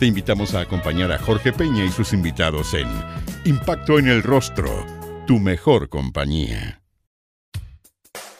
[0.00, 2.88] Te invitamos a acompañar a Jorge Peña y sus invitados en
[3.44, 4.86] Impacto en el Rostro,
[5.26, 6.80] tu mejor compañía.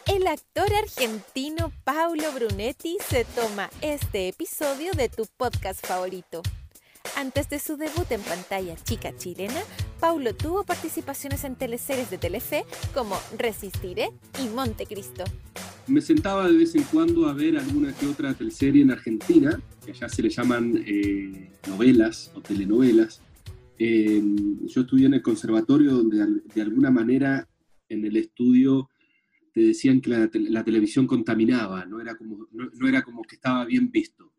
[0.07, 6.41] El actor argentino Paulo Brunetti se toma este episodio de tu podcast favorito.
[7.15, 9.61] Antes de su debut en pantalla chica chilena,
[9.99, 14.09] Paulo tuvo participaciones en teleseries de Telefe como Resistiré
[14.43, 15.25] y Montecristo.
[15.91, 19.91] Me sentaba de vez en cuando a ver alguna que otra teleserie en Argentina, que
[19.91, 23.21] allá se le llaman eh, novelas o telenovelas.
[23.77, 27.47] yo estudié en el conservatorio donde de alguna manera
[27.89, 28.89] en el estudio
[29.53, 33.91] te decían que la, televisión contaminaba, no era, como, no era como que estaba bien
[33.91, 34.31] visto.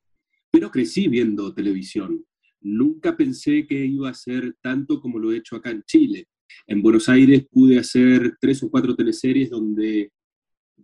[0.50, 2.25] Pero crecí viendo televisión
[2.62, 6.28] Nunca pensé que iba a ser tanto como lo he hecho acá en Chile.
[6.67, 10.12] En Buenos Aires pude hacer tres o cuatro teleseries donde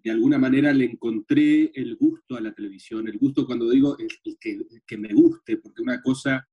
[0.02, 4.08] de alguna manera le encontré el gusto a la televisión, el gusto cuando digo el,
[4.38, 6.48] que, me guste, porque una cosa,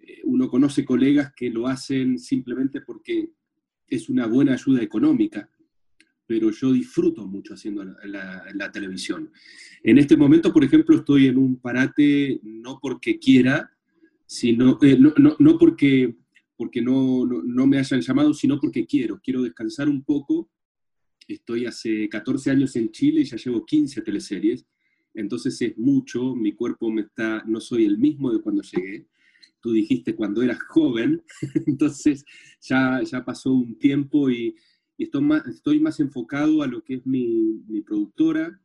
[0.00, 3.30] eh, uno conoce colegas que lo hacen simplemente porque
[3.86, 5.48] es una buena ayuda económica,
[6.26, 9.30] pero yo disfruto mucho haciendo la, televisión.
[9.82, 13.70] En este momento, por ejemplo, estoy en un parate no porque quiera,
[14.26, 16.16] sino, eh, no, no, no, porque,
[16.56, 20.50] porque no, no, me hayan llamado, sino porque quiero, quiero descansar un poco.
[21.26, 24.66] Estoy hace 14 años en Chile y ya llevo 15 teleseries,
[25.14, 29.06] entonces es mucho, mi cuerpo me está, no soy el mismo de cuando llegué.
[29.60, 31.22] Tú dijiste cuando eras joven,
[31.66, 32.24] entonces
[32.60, 34.56] ya, ya pasó un tiempo y,
[34.98, 38.60] estoy, más, estoy más enfocado a lo que es mi, mi productora,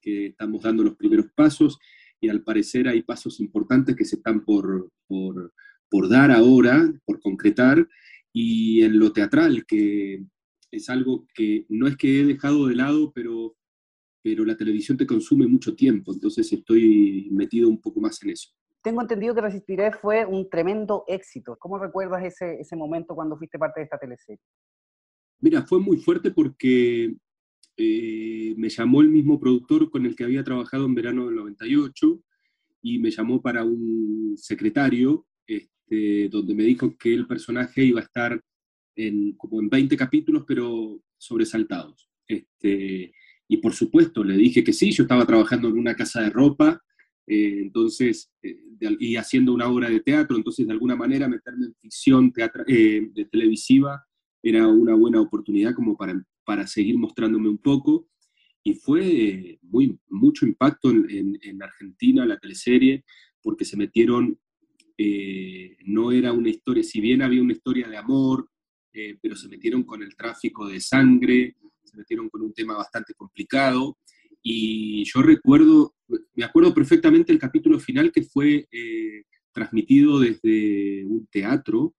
[0.00, 1.78] que estamos dando los primeros pasos
[2.20, 5.52] y al parecer hay pasos importantes que se están por, por,
[5.90, 7.88] por dar ahora, por concretar,
[8.32, 10.24] y en lo teatral, que
[10.74, 13.56] es algo que no es que he dejado de lado, pero,
[14.22, 18.50] pero la televisión te consume mucho tiempo, entonces estoy metido un poco más en eso.
[18.82, 21.56] Tengo entendido que Resistiré fue un tremendo éxito.
[21.58, 24.42] ¿Cómo recuerdas ese, ese momento cuando fuiste parte de esta teleserie?
[25.40, 27.14] Mira, fue muy fuerte porque
[27.76, 32.20] eh, me llamó el mismo productor con el que había trabajado en verano del 98
[32.82, 38.04] y me llamó para un secretario, este, donde me dijo que el personaje iba a
[38.04, 38.40] estar
[38.96, 42.08] en, como en 20 capítulos, pero sobresaltados.
[42.26, 43.12] Este,
[43.48, 46.82] y por supuesto, le dije que sí, yo estaba trabajando en una casa de ropa,
[47.26, 48.58] eh, entonces, eh,
[48.98, 54.04] y haciendo una obra de teatro, entonces de alguna manera meterme en ficción de televisiva
[54.42, 58.08] era una buena oportunidad como para para seguir mostrándome un poco.
[58.62, 63.04] Y fue muy, mucho impacto en, en, Argentina la teleserie,
[63.42, 64.38] porque se metieron,
[64.96, 68.48] eh, no era una historia, si bien había una historia de amor,
[68.94, 73.12] eh, pero se metieron con el tráfico de sangre, se metieron con un tema bastante
[73.14, 73.98] complicado.
[74.42, 75.94] Y yo recuerdo,
[76.34, 81.94] me acuerdo perfectamente el capítulo final que fue eh, transmitido desde un teatro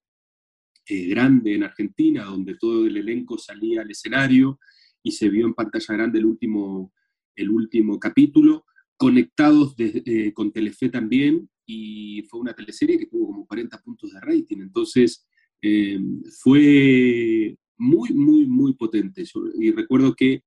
[0.88, 4.59] eh, grande en Argentina, donde todo el elenco salía al escenario
[5.01, 6.94] y se vio en pantalla grande el último,
[7.35, 13.47] el último capítulo, conectados eh, con Telefe también, y fue una teleserie que tuvo como
[13.47, 15.28] 40 puntos de rating, entonces
[15.68, 16.00] eh,
[16.44, 19.24] fue muy, muy, muy potente.
[19.59, 20.44] y recuerdo que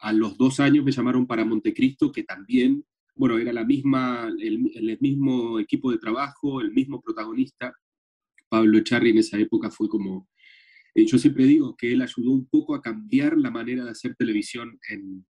[0.00, 4.98] a los dos años me llamaron para Montecristo, que también, bueno, era la misma, el
[5.00, 7.72] mismo equipo de trabajo, el mismo protagonista,
[8.48, 10.28] Pablo Charri en esa época fue como,
[10.94, 14.16] eh, yo siempre digo que él ayudó un poco a cambiar la manera de hacer
[14.16, 15.24] televisión en,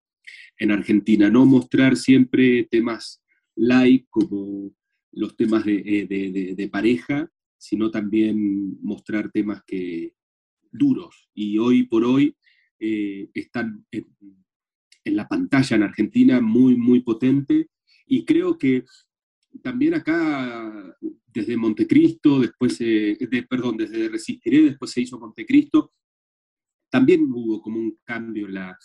[0.70, 3.22] Argentina, no mostrar siempre temas
[3.56, 4.72] light como
[5.10, 7.28] los temas de, eh, pareja,
[7.62, 10.16] sino también mostrar temas que
[10.72, 11.30] duros.
[11.32, 12.36] Y hoy por hoy
[12.80, 14.04] eh, están en,
[15.04, 17.70] la pantalla en Argentina muy, muy potente.
[18.04, 18.84] Y creo que
[19.62, 20.98] también acá,
[21.32, 25.92] desde Montecristo, después, de, perdón, desde Resistiré, después se hizo Montecristo,
[26.90, 28.76] también hubo como un cambio en la,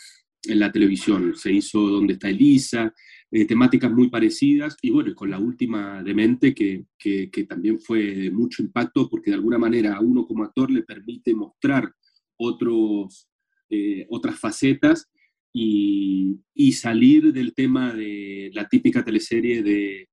[0.44, 1.36] en la televisión.
[1.36, 2.94] Se hizo Donde está Elisa,
[3.31, 8.04] eh, temáticas muy parecidas, y bueno, con la última Demente, que, que, que, también fue
[8.16, 11.92] de mucho impacto, porque de alguna manera a uno como actor le permite mostrar
[12.38, 13.28] otros,
[13.69, 15.10] eh, otras facetas
[15.51, 20.10] y, y, salir del tema de la típica teleserie de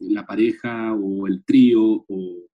[0.00, 2.48] la pareja o el trío o,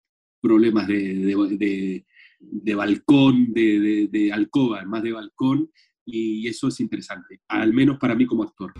[0.42, 2.04] problemas de,
[2.40, 5.70] de, balcón, de, alcoba, más de balcón,
[6.04, 8.72] y eso es interesante, al menos para mí como actor.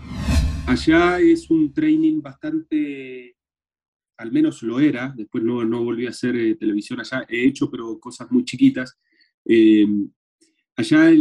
[0.65, 3.35] Allá es un training bastante,
[4.17, 7.69] al menos lo era, después no, no volví a hacer eh, televisión allá, he hecho
[7.69, 8.97] pero cosas muy chiquitas.
[9.45, 9.85] Eh,
[10.75, 11.11] allá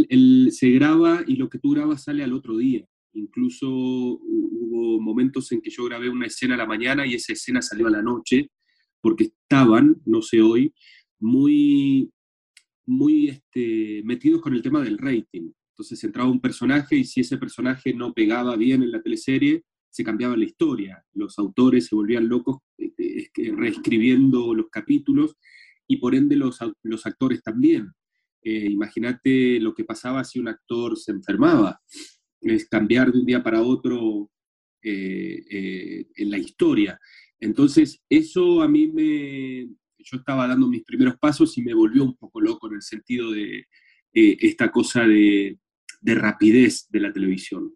[0.50, 2.86] se graba y lo que tú grabas sale al otro día.
[3.14, 7.60] Incluso hubo momentos en que yo grabé una escena a la mañana y esa escena
[7.60, 8.50] salió a la noche,
[9.00, 10.72] porque estaban, no sé hoy,
[11.18, 12.10] muy,
[12.86, 15.50] muy este, metidos con el tema del rating.
[15.72, 20.04] Entonces entraba un personaje y si ese personaje no pegaba bien en la teleserie, se
[20.04, 21.04] cambiaba la historia.
[21.14, 25.36] Los autores se volvían locos este, reescribiendo los capítulos
[25.86, 26.60] y por ende los,
[27.06, 27.90] actores también.
[28.42, 31.80] Eh, imagínate lo que pasaba si un actor se enfermaba
[32.40, 34.30] es cambiar de un día para otro
[34.82, 36.98] eh, eh, en la historia.
[37.40, 39.68] Entonces, eso a mí me...
[40.04, 43.30] Yo estaba dando mis primeros pasos y me volvió un poco loco en el sentido
[43.30, 43.66] de
[44.12, 45.58] esta cosa de,
[46.02, 47.74] de, rapidez de la televisión.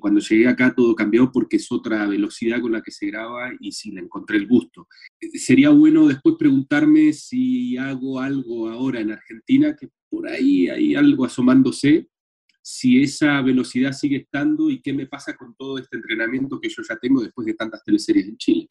[0.00, 3.72] cuando llegué acá todo cambió porque es otra velocidad con la que se graba y
[3.72, 4.86] sí, le encontré el gusto.
[5.34, 11.24] Sería bueno después preguntarme si hago algo ahora en Argentina, que por ahí hay algo
[11.24, 12.08] asomándose,
[12.62, 16.82] si esa velocidad sigue estando y qué me pasa con todo este entrenamiento que yo
[16.88, 18.66] ya tengo después de tantas teleseries en Chile.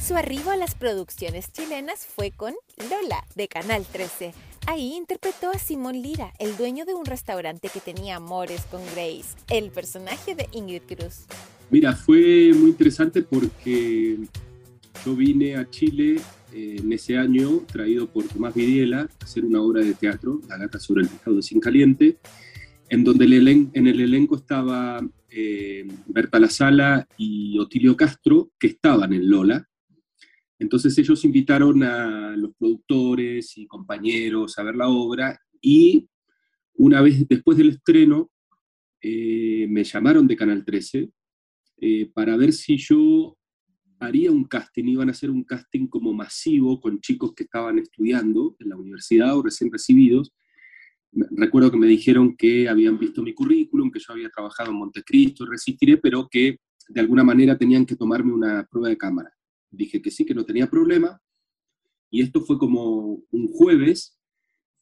[0.00, 2.54] Su arribo a las producciones chilenas fue con
[2.88, 4.32] Lola, de Canal 13.
[4.66, 9.36] Ahí interpretó a Simón Lira, el dueño de un restaurante que tenía amores con Grace,
[9.48, 11.26] el personaje de Ingrid Cruz.
[11.70, 14.18] Mira, fue muy interesante porque
[15.04, 16.20] yo vine a Chile
[16.52, 20.58] eh, en ese año, traído por Tomás Vidiela, a hacer una obra de teatro, La
[20.58, 22.18] gata sobre el pescado Sin Caliente,
[22.88, 29.12] en donde en el elenco estaba eh, Berta La Sala y Otilio Castro, que estaban
[29.12, 29.68] en Lola.
[30.60, 36.06] Entonces ellos invitaron a los productores y compañeros a ver la obra y
[36.74, 38.30] una vez después del estreno
[39.00, 41.10] eh, me llamaron de Canal 13
[41.78, 43.38] eh, para ver si yo
[44.00, 48.54] haría un casting, iban a hacer un casting como masivo con chicos que estaban estudiando
[48.58, 50.34] en la universidad o recién recibidos,
[51.12, 55.46] recuerdo que me dijeron que habían visto mi currículum, que yo había trabajado en Montecristo,
[55.46, 56.58] Resistiré, pero que
[56.88, 59.30] de alguna manera tenían que tomarme una prueba de cámara.
[59.70, 61.20] Dije que sí, que no tenía problema.
[62.10, 64.18] Y esto fue como un jueves,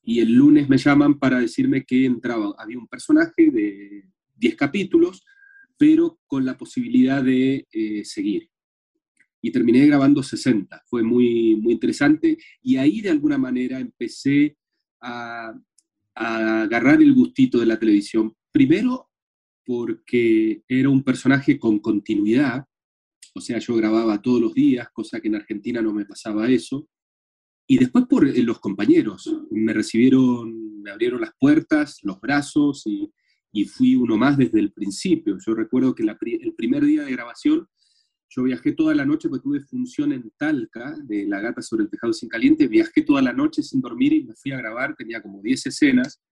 [0.02, 4.04] y el lunes me llaman para decirme que entraba, había un personaje de
[4.36, 5.22] 10 capítulos,
[5.76, 8.48] pero con la posibilidad de eh, seguir.
[9.42, 14.56] Y terminé grabando 60, fue muy, muy interesante, y ahí de alguna manera empecé
[15.00, 15.52] a
[16.18, 18.34] a agarrar el gustito de la televisión.
[18.50, 19.08] Primero,
[19.64, 22.66] porque era un personaje con continuidad,
[23.38, 26.88] o sea, yo grababa todos los días, cosa que en Argentina no me pasaba eso.
[27.66, 33.10] Y después por eh, los compañeros, me recibieron, me abrieron las puertas, los brazos y,
[33.74, 35.36] fui uno más desde el principio.
[35.44, 37.66] Yo recuerdo que el primer día de grabación
[38.28, 41.90] yo viajé toda la noche porque tuve función en Talca, de La gata sobre el
[41.90, 45.20] tejado sin caliente, viajé toda la noche sin dormir y me fui a grabar, tenía
[45.20, 46.22] como 10 escenas,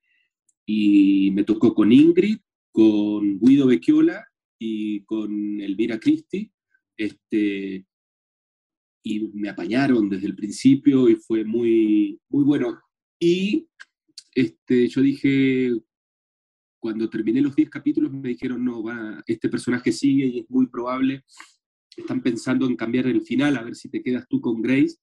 [0.65, 2.39] y me tocó con Ingrid,
[2.71, 4.25] con Guido Becchiola
[4.59, 6.53] y con Elvira Cristi,
[6.97, 7.87] este,
[9.03, 12.81] y me apañaron desde el principio y fue muy, muy bueno.
[13.21, 13.69] Y
[14.35, 15.73] este, yo dije,
[16.79, 20.67] cuando terminé los 10 capítulos me dijeron, no, va, este personaje sigue y es muy
[20.67, 21.25] probable
[21.97, 24.97] están pensando en cambiar el final, a ver si te quedas tú con Grace.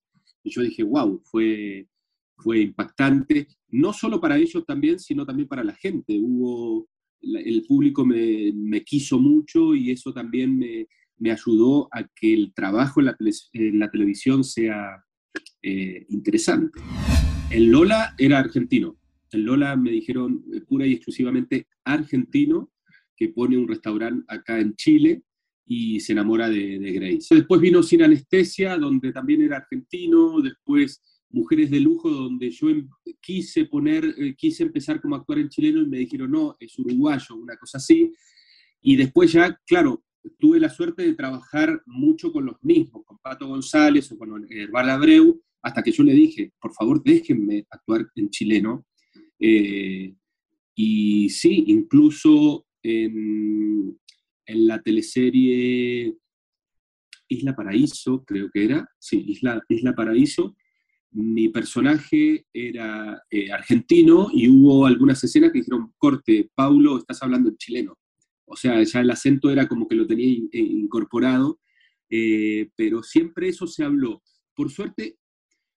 [0.44, 1.88] Y yo dije, wow, fue,
[2.38, 6.20] fue impactante, no solo para ellos también, sino también para la gente.
[6.20, 6.88] Hubo,
[7.22, 10.88] el público me, me quiso mucho y eso también me,
[11.24, 15.04] me, ayudó a que el trabajo en la, televisión sea
[15.62, 16.80] eh, interesante.
[17.50, 18.98] En Lola era argentino.
[19.32, 22.72] En Lola me dijeron eh, pura y exclusivamente argentino,
[23.16, 25.24] que pone un restaurante acá en Chile
[25.66, 27.36] y se enamora de, Grace.
[27.36, 32.88] Después vino Sin Anestesia, donde también era argentino, después Mujeres de Lujo, donde yo em,
[33.20, 37.36] quise poner, eh, quise empezar como actuar en chileno y me dijeron, no, es uruguayo,
[37.36, 38.14] una cosa así.
[38.82, 40.04] Y después ya, claro,
[40.40, 44.90] tuve la suerte de trabajar mucho con los mismos, con Pato González o con Herbal
[44.90, 48.86] Abreu, hasta que yo le dije, por favor, déjenme actuar en chileno.
[49.40, 50.14] Eh,
[50.76, 53.98] y sí, incluso en,
[54.46, 56.16] en la teleserie
[57.28, 60.56] Isla Paraíso, creo que era, sí, Isla, Isla Paraíso,
[61.12, 67.50] mi personaje era eh, argentino y hubo algunas escenas que dijeron, corte, Paulo, estás hablando
[67.50, 67.98] en chileno.
[68.46, 71.60] O sea, ya el acento era como que lo tenía eh, incorporado,
[72.10, 74.22] eh, pero siempre eso se habló.
[74.56, 75.18] Por suerte,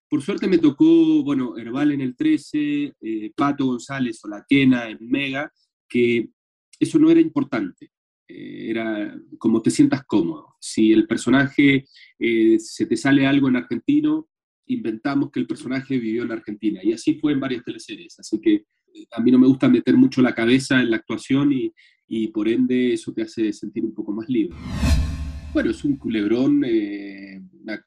[0.09, 4.89] por suerte me tocó, bueno, Herbal en el 13, eh, Pato González o La Quena
[4.89, 5.53] en Mega,
[5.89, 6.29] que
[6.79, 7.91] eso no era importante.
[8.29, 10.55] Eh, era como te sientas cómodo.
[10.61, 11.87] Si el personaje
[12.19, 14.29] eh, se te sale algo en argentino,
[14.67, 16.81] inventamos que el personaje vivió en Argentina.
[16.85, 18.19] Y así fue en varias teleseries.
[18.21, 18.65] Así que
[19.11, 21.73] a mí no me gusta meter mucho la cabeza en la actuación y,
[22.09, 24.57] y por ende eso te hace sentir un poco más libre.
[25.53, 27.43] Bueno, es un culebrón, eh,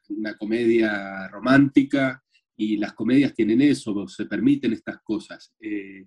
[0.08, 2.22] una, comedia romántica
[2.56, 5.52] y las comedias tienen eso, se permiten estas cosas.
[5.60, 6.06] Eh,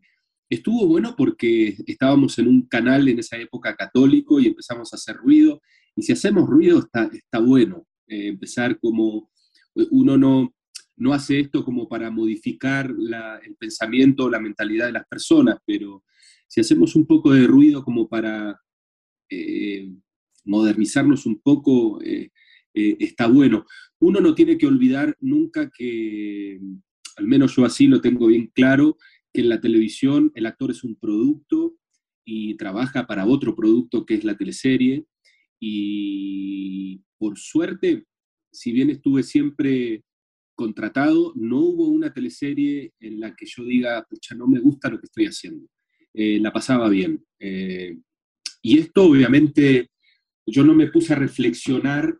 [0.50, 5.15] estuvo bueno porque estábamos en un canal en esa época católico y empezamos a hacer
[5.15, 5.62] ruido
[5.96, 7.88] y si hacemos ruido está, está bueno.
[8.08, 9.32] Eh, empezar como
[9.89, 10.53] uno no,
[10.98, 12.93] no hace esto como para modificar
[13.43, 16.03] el pensamiento o la mentalidad de las personas, pero
[16.53, 18.62] si hacemos un poco de ruido como para
[20.45, 22.29] modernizarnos un poco eh,
[22.75, 23.65] eh, está bueno.
[24.00, 26.62] Uno no tiene que olvidar nunca que,
[27.15, 28.98] al menos yo así lo tengo bien claro,
[29.33, 31.75] que en la televisión el actor es un producto
[32.24, 35.07] y trabaja para otro producto que es la teleserie.
[35.60, 38.05] Y por suerte,
[38.51, 40.03] si bien estuve siempre
[40.53, 45.00] contratado, no hubo una teleserie en la que yo diga, pucha, no me gusta lo
[45.00, 45.67] que estoy haciendo.
[46.13, 47.24] Eh, la pasaba bien.
[48.62, 49.89] y esto obviamente
[50.46, 52.17] yo no me puse a reflexionar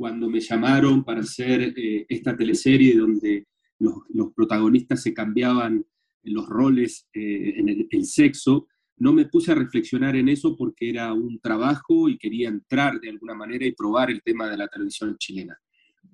[0.00, 3.46] cuando me llamaron para hacer eh, esta teleserie donde
[3.78, 5.84] los, protagonistas se cambiaban
[6.22, 8.66] los roles eh, en el, sexo,
[8.96, 13.10] no me puse a reflexionar en eso porque era un trabajo y quería entrar de
[13.10, 15.58] alguna manera y probar el tema de la televisión chilena.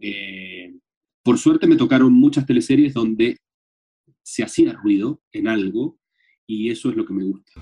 [0.01, 0.75] Eh,
[1.23, 3.39] por suerte me tocaron muchas teleseries donde
[4.23, 5.99] se hacía ruido en algo
[6.47, 7.53] y eso es lo que me gusta.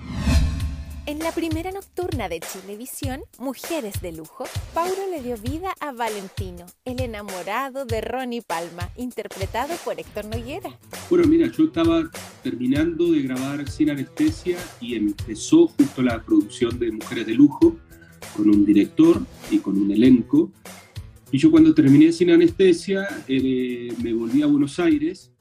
[1.07, 6.65] En la primera nocturna de Chilevisión, Mujeres de Lujo, Paulo le dio vida a Valentino,
[6.83, 10.79] el enamorado de Ronnie Palma, interpretado por Héctor Noguera.
[11.07, 12.09] Bueno, mira, yo estaba
[12.41, 17.77] terminando de grabar Sin Anestesia y empezó justo la producción de Mujeres de Lujo,
[18.35, 20.51] con un director y con un elenco.
[21.31, 25.34] Y yo cuando terminé Sin Anestesia eh, me volví a Buenos Aires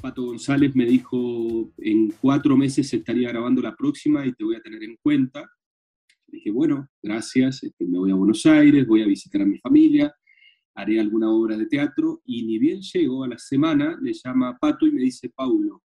[0.00, 4.62] Pato González me dijo, en cuatro meses estaría grabando la próxima y te voy a
[4.62, 5.48] tener en cuenta.
[6.26, 10.14] dije, bueno, gracias, este, me voy a Buenos Aires, voy a visitar a mi familia,
[10.74, 14.58] haré alguna obra de teatro y ni bien llego a la semana, le llama a
[14.58, 15.82] Pato y me dice, Paulo,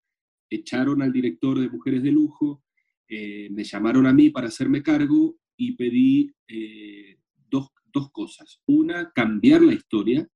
[0.49, 2.63] echaron al director de Mujeres de Lujo,
[3.07, 7.17] eh, me llamaron a mí para hacerme cargo y pedí eh,
[7.49, 8.61] dos, dos cosas.
[8.65, 10.27] Una, cambiar la historia,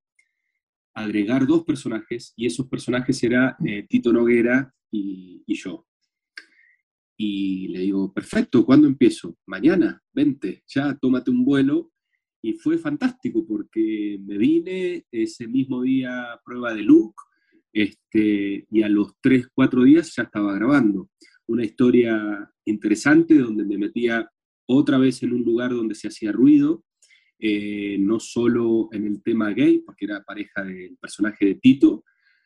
[0.93, 5.87] agregar dos personajes y esos personajes era eh, Tito Noguera y, yo.
[7.17, 9.37] Y le digo, perfecto, ¿cuándo empiezo?
[9.47, 11.91] Mañana, vente, ya tómate un vuelo.
[12.45, 17.15] Y fue fantástico porque me vine ese mismo día prueba de look
[17.71, 21.09] este, y a los tres, cuatro días ya estaba grabando.
[21.47, 24.29] Una historia interesante donde me metía
[24.67, 26.83] otra vez en un lugar donde se hacía ruido,
[27.45, 32.05] eh, no solo en el tema gay, porque era pareja del personaje de Tito,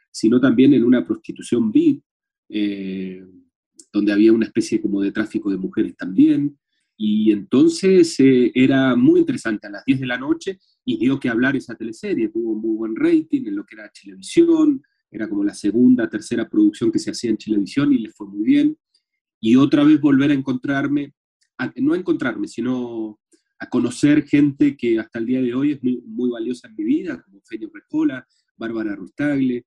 [0.10, 2.04] sino también en una prostitución VIP,
[2.50, 3.24] eh,
[3.94, 6.58] donde había una especie como de tráfico de mujeres también.
[6.98, 11.30] Y entonces eh, era muy interesante a las 10 de la noche y dio que
[11.30, 15.54] hablar esa teleserie, tuvo muy buen rating en lo que era televisión, era como la
[15.54, 18.76] segunda, tercera producción que se hacía en televisión y le fue muy bien.
[19.40, 21.14] Y otra vez volver a encontrarme,
[21.76, 23.20] no a encontrarme, sino
[23.60, 26.84] a conocer gente que hasta el día de hoy es muy, muy valiosa en mi
[26.84, 29.66] vida, como Feño Recola, Bárbara Rustagle.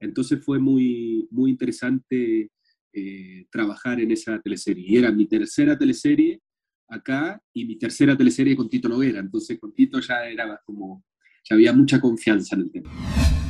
[0.00, 2.50] Entonces fue muy, muy interesante
[2.92, 4.84] eh, trabajar en esa teleserie.
[4.88, 6.40] Y era mi tercera teleserie
[6.88, 9.20] acá y mi tercera teleserie con Tito Noguera.
[9.20, 11.04] Entonces con Tito ya era como,
[11.44, 12.90] ya había mucha confianza en el tema.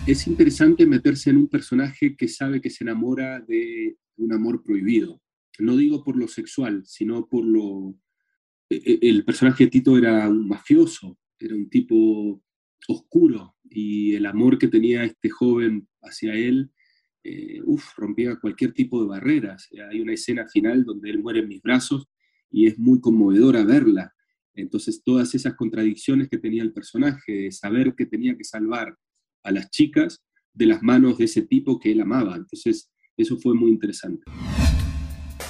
[0.06, 5.20] Es interesante meterse en un personaje que sabe que se enamora de un amor prohibido.
[5.58, 7.96] No digo por lo sexual, sino por lo,
[8.68, 12.42] el personaje de Tito era un mafioso, era un tipo
[12.88, 16.70] oscuro y el amor que tenía este joven hacia él,
[17.24, 17.60] eh,
[17.96, 19.68] rompía cualquier tipo de barreras.
[19.90, 22.06] Hay una escena final donde él muere en mis brazos
[22.50, 24.12] y es muy conmovedora verla.
[24.54, 28.96] Entonces todas esas contradicciones que tenía el personaje, de saber que tenía que salvar
[29.42, 32.36] a las chicas de las manos de ese tipo que él amaba.
[32.36, 34.24] Entonces eso fue muy interesante.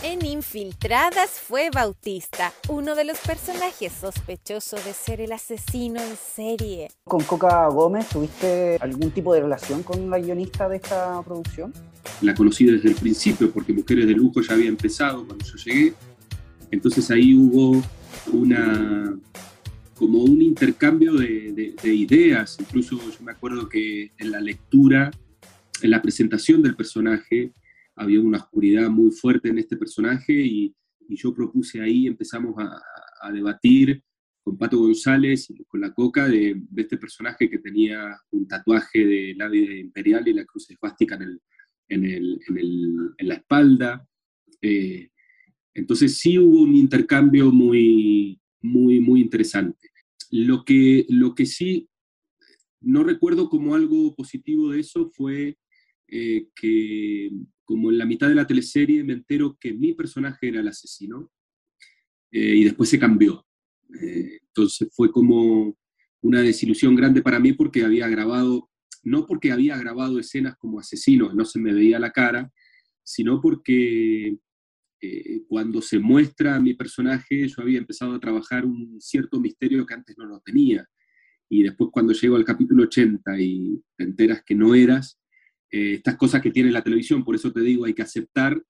[0.08, 6.92] En Infiltradas fue Bautista, uno de los personajes sospechosos de ser el asesino en serie.
[7.02, 11.72] ¿Con Coca Gómez tuviste algún tipo de relación con la guionista de esta producción?
[12.22, 15.94] La conocí desde el principio porque Mujeres de Lujo ya había empezado cuando yo llegué.
[16.70, 17.82] Entonces ahí hubo
[18.32, 19.12] una
[19.96, 22.58] como un intercambio de, de ideas.
[22.60, 25.10] Incluso yo me acuerdo que en la lectura
[25.82, 27.52] en la presentación del personaje
[27.96, 30.74] había una oscuridad muy fuerte en este personaje y,
[31.08, 34.02] yo propuse ahí, empezamos a, debatir
[34.42, 39.34] con Pato González y con la Coca de, este personaje que tenía un tatuaje de
[39.36, 41.16] la imperial y la cruz esvástica
[41.88, 44.06] en, el, en, la espalda.
[44.60, 45.10] Eh,
[45.74, 49.90] entonces sí hubo un intercambio muy, muy, muy interesante.
[50.30, 51.88] Lo que, lo que sí
[52.80, 55.56] no recuerdo como algo positivo de eso fue
[56.08, 57.30] eh, que
[57.66, 61.30] como en la mitad de la teleserie me entero que mi personaje era el asesino
[62.30, 63.46] eh, y después se cambió.
[64.00, 65.76] Eh, entonces fue como
[66.22, 68.70] una desilusión grande para mí porque había grabado,
[69.02, 72.50] no porque había grabado escenas como asesino, no se me veía la cara,
[73.04, 74.38] sino porque
[75.46, 80.16] cuando se muestra mi personaje yo había empezado a trabajar un cierto misterio que antes
[80.18, 80.84] no lo tenía
[81.48, 85.18] y después cuando llego al capítulo 80 y te enteras que no eras,
[85.70, 88.62] eh, estas cosas que tiene la televisión, por eso te digo, hay que aceptar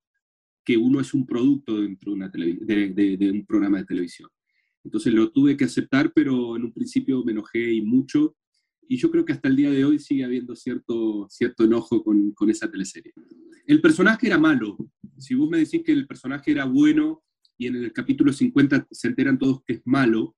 [0.65, 4.29] que uno es un producto dentro de, un programa de televisión.
[4.83, 8.37] Entonces lo tuve que aceptar, pero en un principio me enojé y mucho,
[8.88, 12.33] y yo creo que hasta el día de hoy sigue habiendo cierto, cierto enojo con,
[12.33, 13.12] con esa teleserie.
[13.67, 14.76] El personaje era malo.
[15.19, 17.23] Si vos me decís que el personaje era bueno
[17.59, 20.37] y en el capítulo 50 se enteran todos que es malo,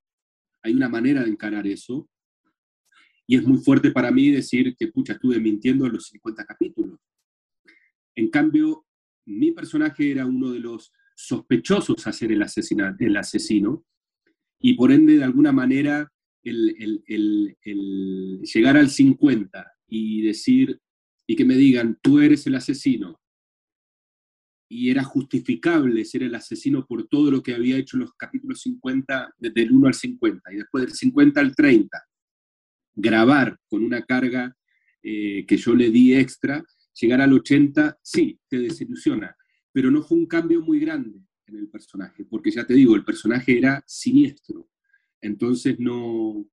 [0.63, 2.09] hay una manera de encarar eso,
[3.31, 6.99] y es muy fuerte para mí decir que, pucha, estuve mintiendo en los 50 capítulos.
[8.17, 8.87] En cambio,
[9.27, 12.43] mi personaje era uno de los sospechosos a ser el,
[12.99, 13.85] el asesino,
[14.61, 16.11] y por ende, de alguna manera,
[16.43, 20.81] el, el, llegar al 50 y decir,
[21.27, 23.21] y que me digan, tú eres el asesino,
[24.71, 28.63] y era justificable ser el asesino por todo lo que había hecho en los capítulos
[28.63, 32.09] 50, desde el 1 al 50, y después del 50 al 30,
[32.99, 34.57] grabar con una carga
[35.03, 36.65] eh, que yo le di extra,
[37.01, 39.37] llegar al 80, sí, te desilusiona,
[39.73, 43.05] pero no fue un cambio muy grande en el personaje, porque ya te digo, el
[43.05, 44.69] personaje era siniestro.
[45.21, 46.45] Entonces no,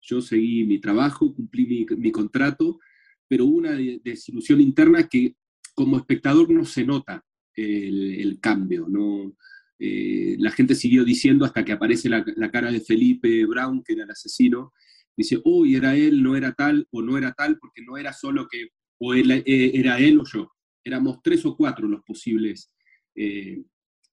[0.00, 2.80] yo seguí mi trabajo, cumplí mi, contrato,
[3.28, 5.36] pero hubo una desilusión interna que
[5.74, 9.36] como espectador no se nota el, cambio, no,
[9.78, 13.92] eh, la gente siguió diciendo hasta que aparece la, la, cara de Felipe Brown, que
[13.92, 14.72] era el asesino,
[15.16, 18.46] dice, uy, era él, no era tal, o no era tal, porque no era solo
[18.50, 20.50] que o eh, era él o yo.
[20.84, 22.72] Éramos tres o cuatro los posibles
[23.14, 23.62] eh,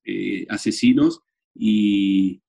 [0.04, 1.20] eh, asesinos,
[1.54, 2.40] y,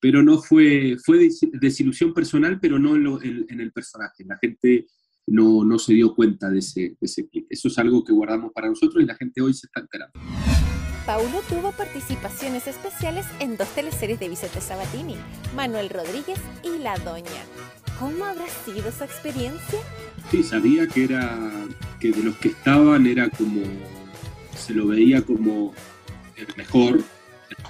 [0.00, 4.24] pero no fue, fue desilusión personal, pero no en, el personaje.
[4.24, 4.86] La gente
[5.26, 7.46] no, no, se dio cuenta de ese, de ese clip.
[7.48, 10.18] Eso es algo que guardamos para nosotros y la gente hoy se está enterando.
[11.06, 15.16] Paulo tuvo participaciones especiales en dos teleseries de Vicente Sabatini,
[15.56, 17.42] Manuel Rodríguez y La Doña.
[17.98, 19.80] ¿Cómo habrá sido esa experiencia?
[20.30, 21.50] Sí, sabía que era
[21.98, 23.62] que de los que estaban era como
[24.54, 25.74] se lo veía como
[26.36, 27.02] el mejor,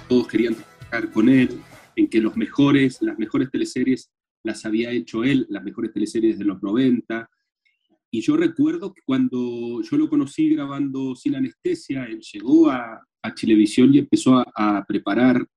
[0.07, 1.59] todos querían trabajar con él,
[1.95, 4.11] en que los mejores, las mejores teleseries
[4.43, 7.27] las había hecho él, las mejores teleseries de los 90,
[8.11, 13.33] y yo recuerdo que cuando yo lo conocí grabando Sin Anestesia, él llegó a, a
[13.33, 15.47] Chilevisión y empezó a, preparar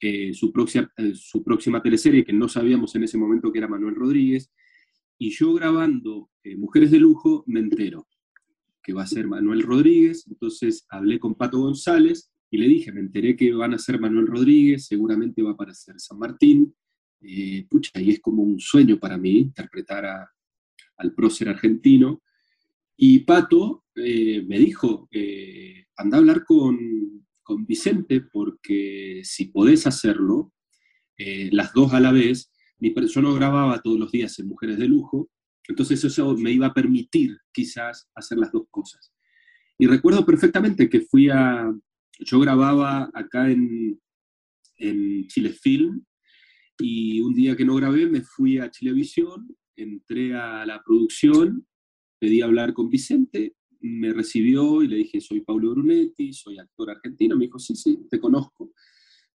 [0.00, 3.68] eh, su, próxima, eh, su próxima teleserie, que no sabíamos en ese momento que era
[3.68, 4.50] Manuel Rodríguez.
[5.18, 8.06] Y yo grabando eh, Mujeres de Lujo me entero
[8.82, 10.26] que va a ser Manuel Rodríguez.
[10.28, 14.26] Entonces hablé con Pato González y le dije, me enteré que van a ser Manuel
[14.26, 16.74] Rodríguez, seguramente va a aparecer San Martín.
[17.68, 20.30] pucha, y es como un sueño para mí interpretar a,
[20.98, 22.22] al prócer argentino.
[22.96, 26.78] Y Pato eh, me dijo, eh, anda a hablar con,
[27.42, 30.52] con, Vicente porque si podés hacerlo,
[31.16, 34.78] eh, las dos a la vez, mi, yo no grababa todos los días en Mujeres
[34.78, 35.30] de Lujo,
[35.68, 39.12] entonces eso me iba a permitir quizás hacer las dos cosas.
[39.78, 41.72] Y recuerdo perfectamente que fui a,
[42.20, 44.00] yo grababa acá en,
[44.76, 46.04] en Chile Film,
[46.78, 51.66] y un día que no grabé me fui a Chilevisión entré a la producción,
[52.18, 57.36] pedí hablar con Vicente, me recibió y le dije, soy Pablo Brunetti, soy actor argentino.
[57.36, 58.72] Me dijo, sí, sí, te conozco.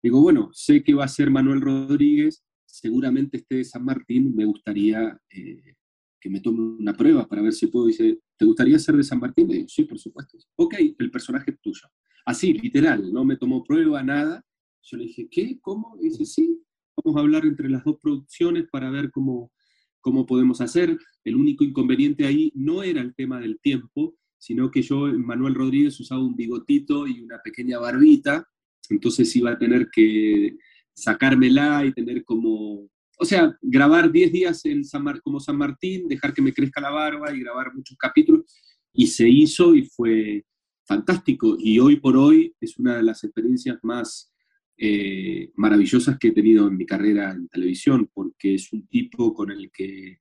[0.01, 4.45] Digo, bueno, sé que va a ser Manuel Rodríguez, seguramente esté de San Martín, me
[4.45, 5.75] gustaría eh,
[6.19, 7.87] que me tome una prueba para ver si puedo.
[7.87, 9.49] Dice, ¿te gustaría ser de San Martín?
[9.49, 10.37] Le digo, sí, por supuesto.
[10.55, 11.87] Ok, el personaje es tuyo.
[12.25, 14.45] Así, literal, no me tomó prueba, nada.
[14.81, 15.59] Yo le dije, ¿qué?
[15.61, 15.97] ¿Cómo?
[15.99, 16.63] dice, sí,
[17.03, 19.51] vamos a hablar entre las dos producciones para ver cómo,
[19.99, 20.97] cómo podemos hacer.
[21.25, 25.99] El único inconveniente ahí no era el tema del tiempo, sino que yo, Manuel Rodríguez,
[25.99, 28.47] usaba un bigotito y una pequeña barbita,
[28.89, 30.57] entonces iba a tener que
[30.93, 36.33] sacármela y tener como o sea, grabar 10 días en San como San Martín, dejar
[36.33, 38.45] que me crezca la barba y grabar muchos capítulos,
[38.93, 40.45] y se hizo y fue
[40.85, 41.57] fantástico.
[41.59, 44.31] Y hoy por hoy es una de las experiencias más
[44.77, 49.51] eh, maravillosas que he tenido en mi carrera en televisión, porque es un tipo con
[49.51, 50.19] el que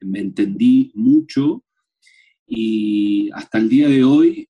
[0.00, 1.64] me entendí mucho
[2.46, 4.48] y hasta el día de hoy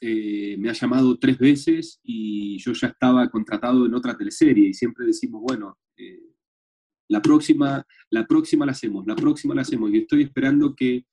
[0.00, 4.74] eh, me ha llamado tres veces y yo ya estaba contratado en otra teleserie y
[4.74, 6.20] siempre decimos, bueno, eh,
[7.08, 11.06] la próxima, la próxima la hacemos, la próxima la hacemos y estoy esperando que,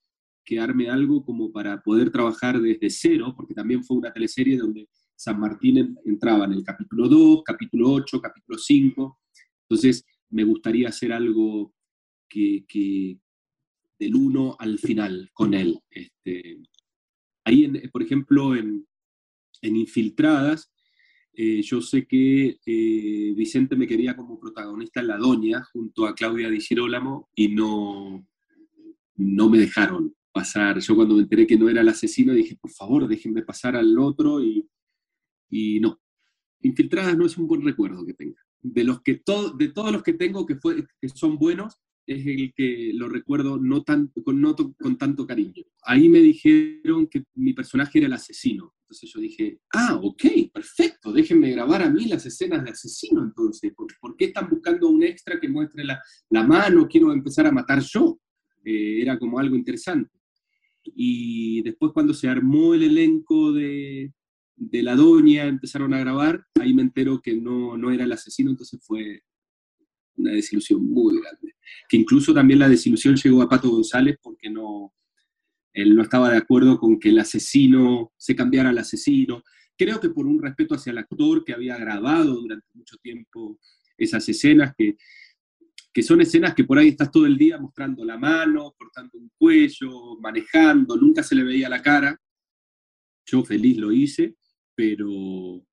[0.43, 4.89] que arme algo como para poder trabajar desde cero, porque también fue una teleserie donde
[5.15, 9.19] San Martín entraba en el capítulo 2, capítulo 8, capítulo 5,
[9.69, 11.73] entonces me gustaría hacer algo
[12.27, 13.19] que, que
[13.99, 15.79] del 1 al final con él.
[15.89, 16.59] Este,
[17.45, 18.85] ahí, por ejemplo, en,
[19.61, 20.73] Infiltradas,
[21.31, 26.13] eh, yo sé que eh, Vicente me quería como protagonista en La Doña, junto a
[26.13, 28.27] Claudia Di Girolamo, y no,
[29.15, 30.79] no me dejaron pasar.
[30.79, 33.97] Yo cuando me enteré que no era el asesino, dije, por favor, déjenme pasar al
[33.97, 34.67] otro, y,
[35.49, 36.01] y no.
[36.61, 38.41] Infiltradas no es un buen recuerdo que tenga.
[38.61, 39.21] De, los que
[39.57, 43.57] de todos los que tengo que, fue, que son buenos, es el que lo recuerdo
[43.57, 45.63] no tanto, con, no con tanto cariño.
[45.83, 48.73] Ahí me dijeron que mi personaje era el asesino.
[48.81, 53.73] Entonces yo dije, ah, ok, perfecto, déjenme grabar a mí las escenas de asesino entonces.
[53.73, 56.87] ¿Por, qué están buscando un extra que muestre la, la mano?
[56.87, 58.19] Quiero empezar a matar yo.
[58.63, 60.11] Eh, era como algo interesante.
[60.83, 64.13] Y después cuando se armó el elenco de,
[64.55, 68.51] de La Doña, empezaron a grabar, ahí me entero que no, no era el asesino,
[68.51, 69.23] entonces fue
[70.15, 71.55] una desilusión muy grande.
[71.89, 74.93] Que incluso también la desilusión llegó a Pato González porque no,
[75.73, 79.43] él no estaba de acuerdo con que el asesino se cambiara al asesino.
[79.75, 83.59] Creo que por un respeto hacia el actor que había grabado durante mucho tiempo
[83.97, 84.97] esas escenas, que,
[85.91, 89.31] que son escenas que por ahí estás todo el día mostrando la mano, cortando un
[89.37, 92.19] cuello, manejando, nunca se le veía la cara.
[93.25, 94.35] Yo feliz lo hice,
[94.75, 95.65] pero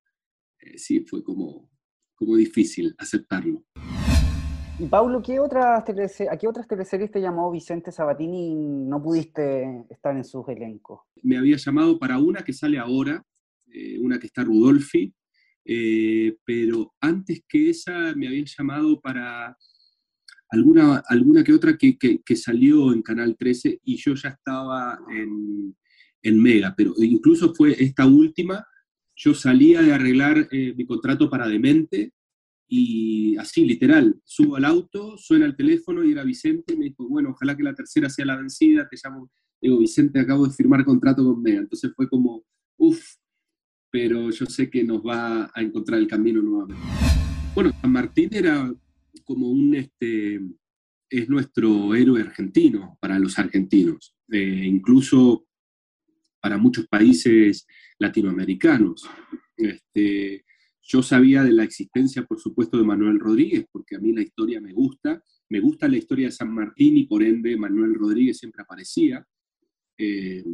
[0.60, 1.70] eh, sí, fue como,
[2.14, 3.64] como difícil aceptarlo.
[4.80, 9.84] Y Paulo, ¿qué otras ¿a qué otras teleseries te llamó Vicente Sabatini y no pudiste
[9.90, 11.00] estar en sus elencos?
[11.22, 13.22] Me había llamado para una que sale ahora,
[13.70, 15.12] eh, una que está Rudolfi,
[15.66, 19.54] eh, pero antes que esa me habían llamado para
[20.48, 25.76] alguna, alguna que otra que, que, salió en Canal 13 y yo ya estaba en,
[26.22, 28.66] en, Mega, pero incluso fue esta última,
[29.14, 32.14] yo salía de arreglar eh, mi contrato para Demente
[32.72, 37.08] y así, literal, subo al auto, suena el teléfono y era Vicente y me dijo,
[37.08, 39.28] bueno, ojalá que la tercera sea la vencida, te llamo,
[39.60, 41.58] digo, Vicente, acabo de firmar contrato con Mega.
[41.58, 42.44] Entonces fue como,
[42.76, 43.16] uff,
[43.90, 46.80] pero yo sé que nos va a encontrar el camino nuevamente.
[47.56, 48.72] Bueno, San Martín era
[49.24, 50.40] como un, este,
[51.10, 55.44] es nuestro héroe argentino para los argentinos, eh, incluso
[56.40, 57.66] para muchos países
[57.98, 59.10] latinoamericanos.
[59.56, 60.44] Este,
[60.82, 64.60] yo sabía de la existencia, por supuesto, de Manuel Rodríguez, porque a mí la historia
[64.60, 65.22] me gusta.
[65.48, 69.26] Me gusta la historia de San Martín y por ende Manuel Rodríguez siempre aparecía.
[69.98, 70.44] Eh,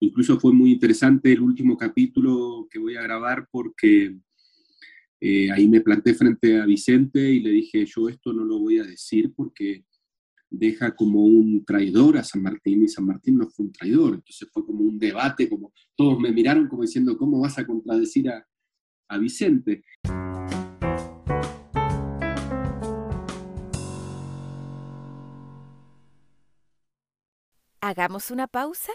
[0.00, 4.16] incluso fue muy interesante el último capítulo que voy a grabar porque
[5.20, 8.78] eh, ahí me planté frente a Vicente y le dije, yo esto no lo voy
[8.78, 9.84] a decir porque
[10.50, 14.14] deja como un traidor a San Martín y San Martín no fue un traidor.
[14.14, 18.28] Entonces fue como un debate, como todos me miraron como diciendo, ¿cómo vas a contradecir
[18.28, 18.46] a,
[19.08, 19.84] a Vicente.
[27.80, 28.92] Hagamos una pausa.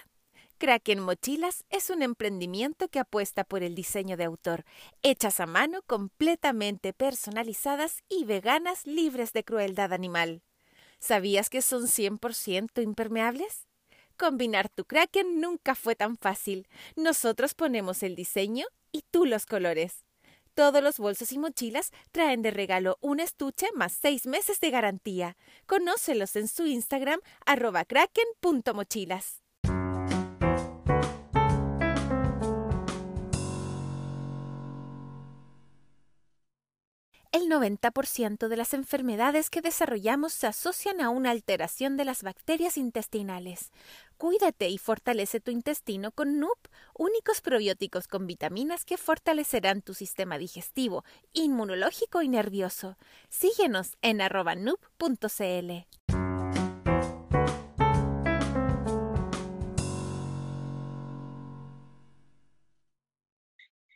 [0.58, 4.66] Kraken Mochilas es un emprendimiento que apuesta por el diseño de autor,
[5.04, 10.42] hechas a mano, completamente personalizadas y veganas libres de crueldad animal.
[11.00, 13.69] ¿Sabías que son 100% impermeables?
[14.20, 16.68] Combinar tu Kraken nunca fue tan fácil.
[16.98, 20.04] Nosotros ponemos el diseño y tú los colores.
[20.54, 25.38] Todos los bolsos y mochilas traen de regalo un estuche más seis meses de garantía.
[25.68, 29.42] Conócelos en su Instagram arroba kraken.mochilas.
[37.32, 42.76] El 90% de las enfermedades que desarrollamos se asocian a una alteración de las bacterias
[42.76, 43.72] intestinales.
[44.20, 50.38] Cuídate y fortalece tu intestino con NUP, únicos probióticos con vitaminas que fortalecerán tu sistema
[50.38, 52.98] digestivo, inmunológico y nervioso.
[53.30, 55.72] Síguenos en arroba nup.cl.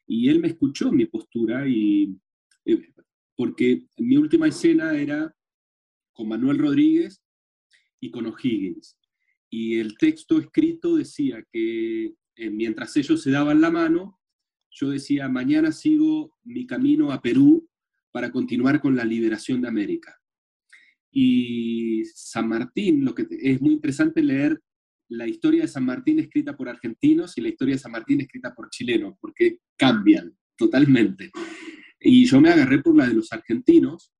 [0.07, 2.17] Y él me escuchó mi postura y
[2.63, 2.93] eh,
[3.35, 5.35] porque mi última escena era
[6.13, 7.21] con Manuel Rodríguez
[7.99, 8.95] y con O'Higgins.
[9.55, 14.19] Y el texto escrito decía que eh, mientras ellos se daban la mano,
[14.71, 17.69] yo decía, mañana sigo mi camino a Perú
[18.11, 20.19] para continuar con la liberación de América.
[21.11, 24.59] Y San Martín, lo que es muy interesante leer
[25.09, 28.55] la historia de San Martín escrita por argentinos y la historia de San Martín escrita
[28.55, 31.29] por chilenos, porque cambian totalmente.
[31.99, 34.11] Y yo me agarré por la de los argentinos,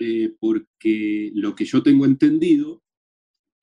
[0.00, 2.83] eh, porque lo que yo tengo entendido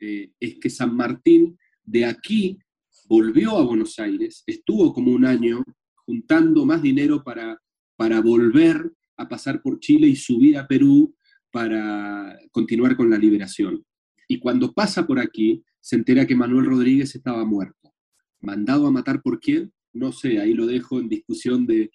[0.01, 2.59] eh, es que San Martín de aquí
[3.07, 5.63] volvió a Buenos Aires, estuvo como un año
[6.05, 7.57] juntando más dinero para,
[7.95, 11.15] para volver a pasar por Chile y subir a Perú
[11.51, 13.85] para continuar con la liberación.
[14.27, 17.93] Y cuando pasa por aquí, se entera que Manuel Rodríguez estaba muerto.
[18.39, 19.73] ¿Mandado a matar por quién?
[19.93, 21.91] No sé, ahí lo dejo en discusión de,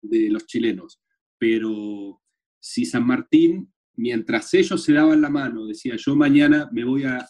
[0.00, 1.00] los chilenos.
[1.38, 2.20] Pero
[2.60, 7.26] si San Martín, mientras ellos se daban la mano, decía yo mañana me voy a,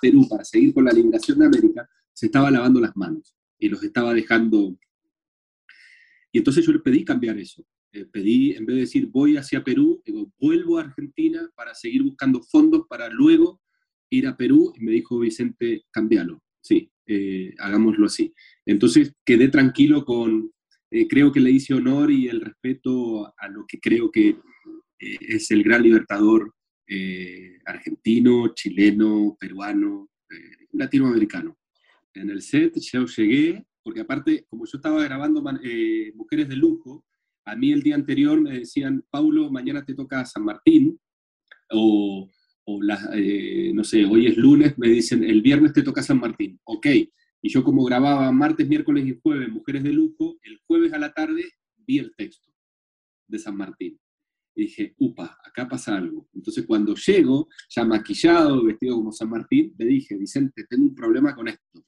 [0.00, 3.82] Perú para seguir con la liberación de América, se estaba lavando las manos y los
[3.82, 4.76] estaba dejando.
[6.32, 7.64] Y entonces yo le pedí cambiar eso.
[7.92, 12.02] Eh, pedí, en vez de decir voy hacia Perú, digo, vuelvo a Argentina para seguir
[12.02, 13.60] buscando fondos para luego
[14.10, 14.72] ir a Perú.
[14.76, 16.42] Y me dijo Vicente, cambialo.
[16.60, 18.34] Sí, eh, hagámoslo así.
[18.66, 20.50] Entonces quedé tranquilo con,
[20.90, 24.38] eh, creo que le hice honor y el respeto a lo que creo que
[25.20, 26.54] es el gran libertador
[27.66, 30.10] argentino, chileno, peruano,
[30.72, 31.56] latinoamericano.
[32.14, 37.04] En el set yo llegué, porque aparte, como yo estaba grabando Mujeres de Lujo,
[37.44, 40.98] a mí el día anterior me decían, Paulo, mañana te toca San Martín,
[41.70, 42.30] o,
[43.14, 46.58] eh, no sé, hoy es lunes, me dicen, el viernes te toca San Martín.
[46.64, 50.98] Ok, y yo como grababa martes, miércoles y jueves Mujeres de Lujo, el jueves a
[50.98, 51.44] la tarde
[51.76, 52.50] vi el texto
[53.28, 53.98] de San Martín.
[54.54, 56.28] Y dije, upa, acá pasa algo.
[56.32, 61.34] Entonces cuando llego, ya maquillado, vestido como San Martín, le dije, Vicente, tengo un problema
[61.34, 61.84] con esto.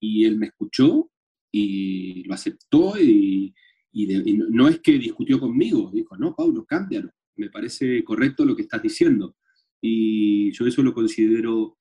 [0.00, 1.10] Y él me escuchó
[1.52, 3.54] y lo aceptó y,
[3.94, 8.82] no es que discutió conmigo, dijo, no, Pablo, cámbialo, me parece correcto lo que estás
[8.82, 9.36] diciendo.
[9.80, 11.78] Y yo eso lo considero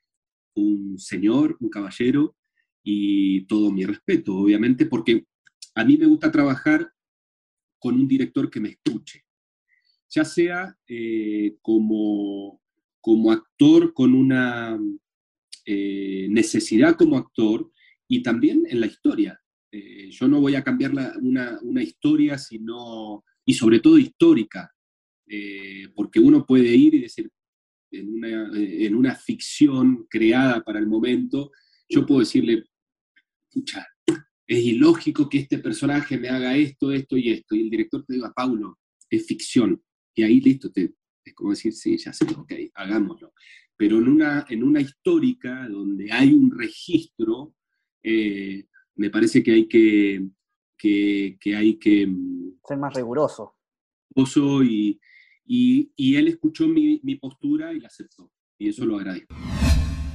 [0.56, 2.36] un señor, un caballero,
[2.84, 5.26] y todo mi respeto, obviamente, porque
[5.76, 6.92] a mí me gusta trabajar
[7.80, 9.24] con un director que me escuche,
[10.14, 12.62] ya sea eh, como,
[13.00, 14.78] como actor con una
[15.66, 17.72] eh, necesidad como actor
[18.08, 19.40] y también en la historia.
[19.72, 24.70] Eh, yo no voy a cambiar una, historia, sino, y sobre todo histórica,
[25.28, 27.30] eh, porque uno puede ir y decir,
[27.92, 31.52] en una, en una ficción creada para el momento,
[31.88, 32.64] yo puedo decirle,
[33.48, 33.88] escucha,
[34.48, 38.16] es ilógico que este personaje me haga esto, esto y esto, y el director te
[38.16, 39.82] diga, Paulo, es ficción,
[40.14, 40.94] y ahí listo, te,
[41.24, 43.34] es como decir, sí, ya sé, ok, hagámoslo.
[43.78, 47.56] Pero en una, en una histórica donde hay un registro,
[48.04, 50.28] eh, me parece que hay que,
[50.78, 52.08] que, hay que...
[52.08, 53.56] Mm, Ser más riguroso.
[54.64, 55.00] Y,
[55.46, 59.34] y, y él escuchó mi, mi, postura y la aceptó, y eso lo agradezco.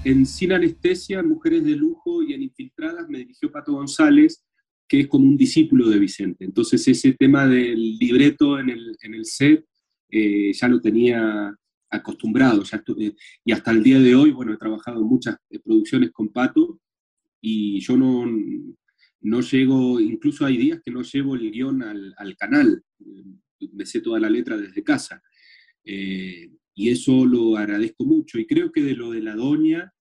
[0.04, 4.44] En Sin Anestesia, Mujeres de Lujo y en Infiltradas me dirigió Pato González,
[4.86, 6.44] que es como un discípulo de Vicente.
[6.44, 9.64] Entonces ese tema del libreto en el, en el set
[10.10, 11.54] eh, ya lo tenía
[11.90, 13.14] acostumbrado, ya eh,
[13.44, 16.80] y hasta el día de hoy, bueno, he trabajado en muchas eh, producciones con Pato,
[17.40, 18.26] y yo no,
[19.20, 22.82] no llego, incluso hay días que no llevo el guion al, al canal,
[23.72, 25.22] me sé toda la letra desde casa.
[25.84, 28.38] Eh, y eso lo agradezco mucho.
[28.38, 29.92] Y creo que de lo de la doña,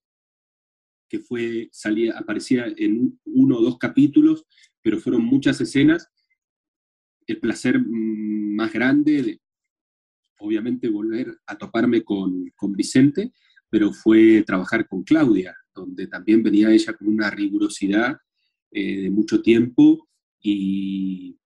[1.07, 4.45] que fue, salía, aparecía en uno o dos capítulos,
[4.81, 6.09] pero fueron muchas escenas,
[7.27, 9.39] el placer mm, más grande de,
[10.39, 13.31] obviamente, volver a toparme con, con Vicente,
[13.69, 18.17] pero fue trabajar con Claudia, donde también venía ella con una rigurosidad
[18.71, 20.07] eh, de mucho tiempo
[20.41, 21.37] y,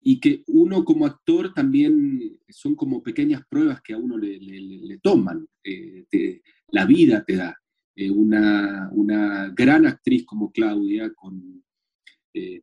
[0.00, 4.98] y que uno como actor también son como pequeñas pruebas que a uno le, le,
[4.98, 7.56] toman, eh, la vida te da.
[7.96, 11.62] Eh, una, una, gran actriz como Claudia, con,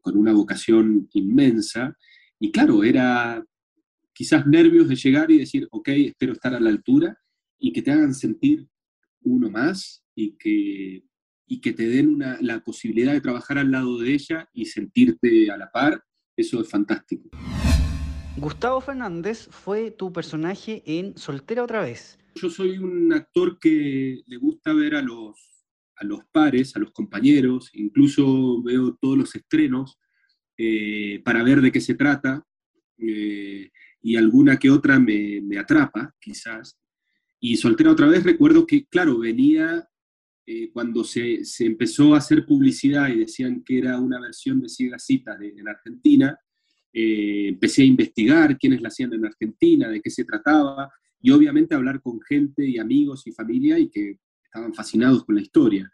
[0.02, 1.96] con una vocación inmensa,
[2.40, 3.46] y claro, era
[4.22, 7.18] quizás nervios de llegar y decir, ok, espero estar a la altura,
[7.58, 8.68] y que te hagan sentir
[9.22, 11.04] uno más y que,
[11.48, 15.50] y que te den una, la posibilidad de trabajar al lado de ella y sentirte
[15.50, 16.04] a la par,
[16.38, 17.32] eso es fantástico.
[18.38, 22.20] Gustavo Fernández fue tu personaje en Soltera otra vez.
[22.36, 26.92] Yo soy un actor que le gusta ver a los, a los pares, a los
[26.92, 29.98] compañeros, incluso veo todos los estrenos
[30.60, 32.46] eh, para ver de qué se trata.
[33.00, 33.72] Eh,
[34.02, 36.78] y alguna que otra me, me atrapa, quizás.
[37.40, 39.88] Y Soltera otra vez recuerdo que, claro, venía
[40.46, 44.70] eh, cuando se, se, empezó a hacer publicidad y decían que era una versión de
[44.70, 46.38] Ciegas Citas en Argentina,
[46.94, 51.76] eh, empecé a investigar quiénes la hacían en Argentina, de qué se trataba, y obviamente
[51.76, 55.92] hablar con gente y amigos y familia y que estaban fascinados con la historia.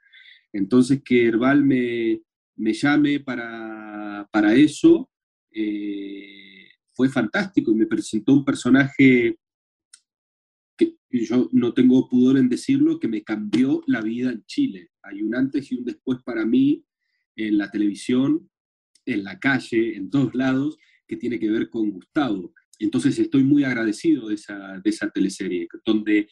[0.52, 2.22] Entonces que Herbal me,
[2.56, 5.10] me llame para, para eso
[5.52, 6.57] eh,
[6.97, 9.38] fue fantástico y me presentó un personaje
[10.75, 14.89] que yo no tengo pudor en decirlo, que me cambió la vida en Chile.
[15.03, 16.83] Hay un antes y un después para mí
[17.36, 18.49] en la televisión,
[19.05, 22.51] en la calle, en todos lados, que tiene que ver con Gustavo.
[22.79, 26.27] Entonces estoy muy agradecido de esa, de esa teleserie, donde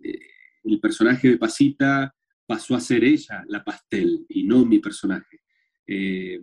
[0.00, 0.18] eh,
[0.62, 2.14] el personaje de Pasita
[2.46, 5.40] pasó a ser ella la pastel y no mi personaje.
[5.88, 6.40] Eh,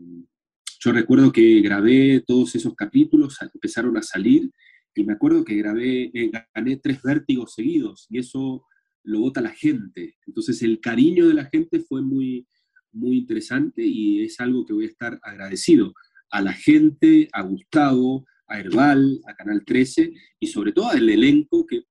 [0.84, 4.52] yo recuerdo que grabé todos esos capítulos, empezaron a salir,
[4.96, 8.66] y me acuerdo que grabé, eh, gané tres vértigos seguidos, y eso
[9.04, 10.18] lo vota la gente.
[10.26, 12.48] Entonces el cariño de la gente fue muy,
[12.92, 15.94] muy interesante y es algo que voy a estar agradecido
[16.32, 21.66] a la gente, a Gustavo, a Herbal, a Canal 13 y sobre todo al elenco
[21.66, 21.84] que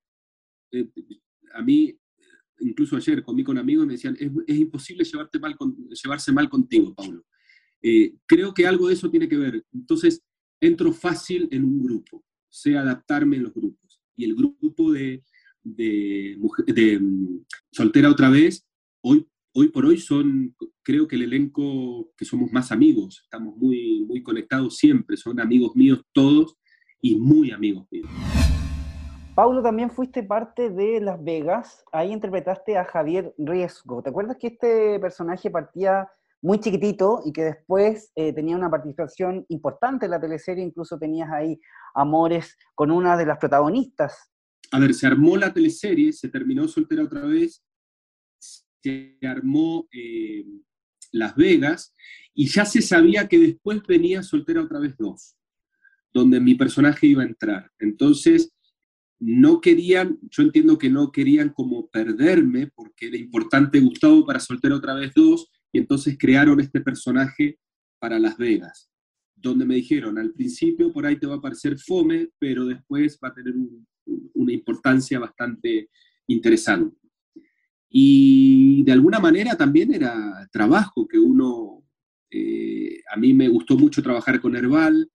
[0.72, 0.88] eh,
[1.54, 1.96] a mí,
[2.60, 5.56] incluso ayer comí con amigos y me decían, es, imposible llevarte mal
[6.02, 7.24] llevarse mal contigo, Pablo.
[7.82, 9.64] Eh, creo que algo de eso tiene que ver.
[9.72, 10.22] Entonces,
[10.60, 14.02] entro fácil en un grupo, sé adaptarme en los grupos.
[14.16, 15.22] Y el grupo de,
[15.62, 18.66] de, de mm, Soltera otra vez,
[19.02, 24.04] hoy hoy por hoy son, creo que el elenco que somos más amigos, estamos muy,
[24.06, 26.56] muy conectados siempre, son amigos míos todos
[27.00, 28.08] y muy amigos míos.
[29.34, 34.02] Paulo, también fuiste parte de Las Vegas, ahí interpretaste a Javier Riesgo.
[34.02, 36.08] ¿Te acuerdas que este personaje partía
[36.42, 41.30] muy chiquitito y que después eh, tenía una participación importante en la teleserie, incluso tenías
[41.30, 41.60] ahí
[41.94, 44.30] amores con una de las protagonistas?
[44.70, 47.62] A ver, se armó la teleserie, se terminó soltera otra vez,
[48.38, 50.44] se armó eh,
[51.12, 51.94] Las Vegas
[52.34, 55.36] y ya se sabía que después venía Soltera otra vez dos,
[56.12, 57.70] donde mi personaje iba a entrar.
[57.78, 58.54] Entonces,
[59.18, 64.76] no querían, yo entiendo que no querían como perderme porque era importante Gustavo para Soltera
[64.76, 67.58] otra vez dos y entonces crearon este personaje
[67.98, 68.90] para Las Vegas,
[69.36, 73.28] donde me dijeron, al principio por ahí te va a parecer fome, pero después va
[73.28, 73.54] a tener
[74.34, 75.90] una importancia bastante
[76.26, 76.96] interesante.
[77.88, 81.84] Y de alguna manera también era trabajo que uno,
[82.30, 85.10] eh, a mí me gustó mucho trabajar con Herbal,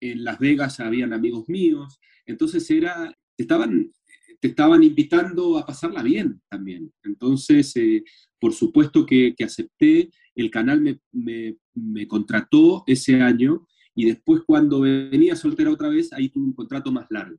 [0.00, 3.92] en Las Vegas habían amigos míos, entonces era, estaban,
[4.40, 6.92] te estaban invitando a pasarla bien también.
[7.02, 8.02] Entonces, eh,
[8.38, 14.42] por supuesto que, que, acepté, el canal me, me, me contrató ese año y después
[14.46, 17.38] cuando venía soltera otra vez, ahí tuve un contrato más largo.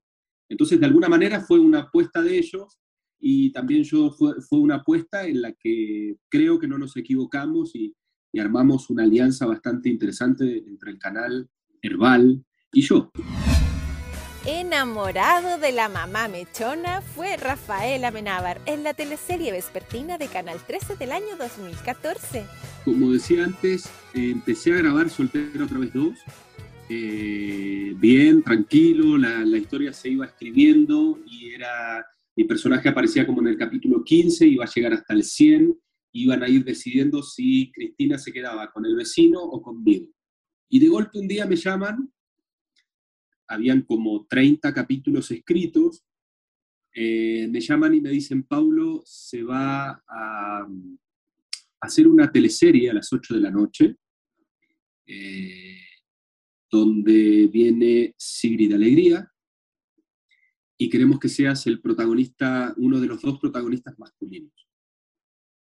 [0.49, 2.79] Entonces, de alguna manera fue una apuesta de ellos
[3.19, 7.75] y también yo fue, fue, una apuesta en la que creo que no nos equivocamos
[7.75, 7.93] y,
[8.31, 11.49] y, armamos una alianza bastante interesante entre el canal
[11.81, 13.12] Herbal y yo.
[14.47, 20.97] Enamorado de la mamá mechona fue Rafael Amenábar en la teleserie vespertina de Canal 13
[20.97, 22.45] del año 2014.
[22.84, 26.19] Como decía antes, empecé a grabar Soltero otra vez dos.
[26.89, 32.05] Eh, bien, tranquilo, la, la historia se iba escribiendo y era
[32.36, 35.75] mi personaje aparecía como en el capítulo 15, iba a llegar hasta el 100,
[36.12, 40.05] iban a ir decidiendo si Cristina se quedaba con el vecino o conmigo.
[40.69, 42.12] Y de golpe un día me llaman,
[43.47, 46.03] habían como 30 capítulos escritos,
[46.93, 50.67] eh, me llaman y me dicen, Paulo, se va a,
[51.81, 53.97] hacer una teleserie a las 8 de la noche,
[55.05, 55.77] eh,
[56.71, 59.29] donde viene Sigrid Alegría,
[60.77, 64.53] y queremos que seas el protagonista, uno de los dos protagonistas masculinos.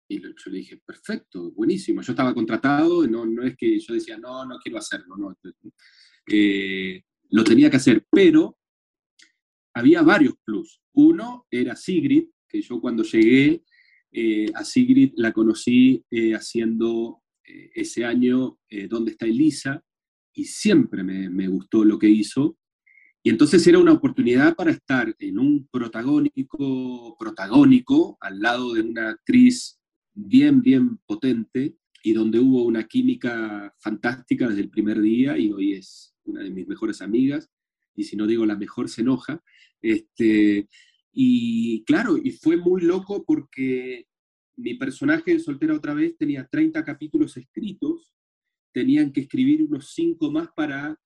[0.09, 2.01] Y yo le dije, perfecto, buenísimo.
[2.01, 5.37] Yo estaba contratado, no, no es que yo decía, no, no quiero hacerlo, no.
[6.25, 8.57] Eh, lo tenía que hacer, pero
[9.73, 10.81] había varios plus.
[10.93, 13.63] Uno era Sigrid, que yo cuando llegué
[14.11, 18.57] eh, a Sigrid la conocí eh, haciendo eh, ese año
[18.87, 19.83] ¿Dónde está Elisa?
[20.33, 22.59] Y siempre me, me gustó lo que hizo
[23.21, 29.09] y entonces era una oportunidad para estar en un protagónico, protagónico al lado de una
[29.09, 29.77] actriz
[30.13, 35.73] bien, bien potente y donde hubo una química fantástica desde el primer día y hoy
[35.73, 37.49] es una de mis mejores amigas
[37.95, 39.43] y si no digo la mejor se enoja.
[39.81, 40.67] Este,
[41.11, 44.07] y claro, y fue muy loco porque
[44.55, 48.13] mi personaje de Soltera otra vez tenía 30 capítulos escritos,
[48.73, 50.97] tenían que escribir unos 5 más para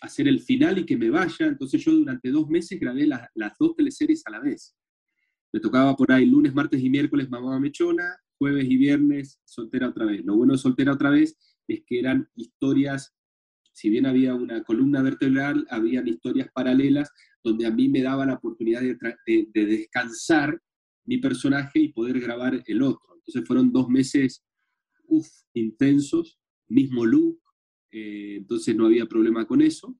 [0.00, 1.46] hacer el final y que me vaya.
[1.46, 4.76] Entonces yo durante dos meses grabé las dos teleseries a la vez.
[5.52, 10.04] Me tocaba por ahí lunes, martes y miércoles Mamá Mechona, jueves y viernes Soltera otra
[10.04, 10.24] vez.
[10.24, 13.15] Lo bueno de Soltera otra vez es que eran historias,
[13.76, 17.12] si bien había una columna vertebral, habían historias paralelas
[17.44, 20.58] donde a mí me daba la oportunidad de, descansar
[21.04, 23.16] mi personaje y poder grabar el otro.
[23.16, 24.42] Entonces fueron dos meses
[25.52, 27.38] intensos, mismo look,
[27.92, 29.94] eh, entonces no había problema con eso.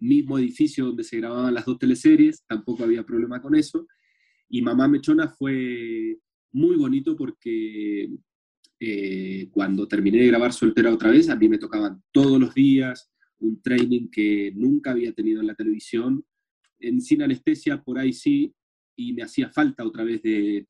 [0.00, 3.86] Mismo edificio donde se grababan las dos teleseries, tampoco había problema con eso.
[4.48, 6.18] Y Mamá Mechona fue
[6.50, 8.10] muy bonito porque
[8.86, 13.10] eh, cuando terminé de grabar Soltera otra vez, a mí me tocaban todos los días
[13.38, 16.24] un training que nunca había tenido en la televisión.
[16.78, 18.54] En Sin Anestesia, por ahí sí,
[18.96, 20.66] y me hacía falta otra vez de,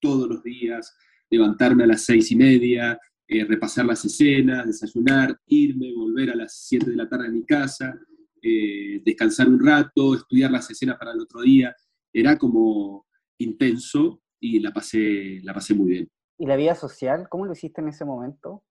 [0.00, 0.96] todos los días
[1.30, 6.66] levantarme a las seis y media, eh, repasar las escenas, desayunar, irme, volver a las
[6.66, 7.94] siete de la tarde a mi casa,
[8.40, 11.74] eh, descansar un rato, estudiar las escenas para el otro día.
[12.10, 13.06] Era como
[13.36, 16.08] intenso y la pasé, la pasé muy bien.
[16.38, 17.26] ¿Y la vida social?
[17.28, 18.62] ¿Cómo lo hiciste en ese momento?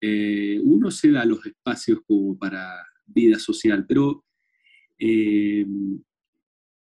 [0.00, 4.24] Eh, uno se da los espacios como para vida social, pero
[4.98, 5.66] eh,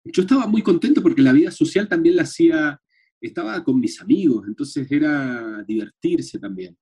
[0.03, 2.81] yo estaba muy contento porque la vida social también la hacía,
[3.21, 6.75] estaba con mis amigos, entonces era divertirse también.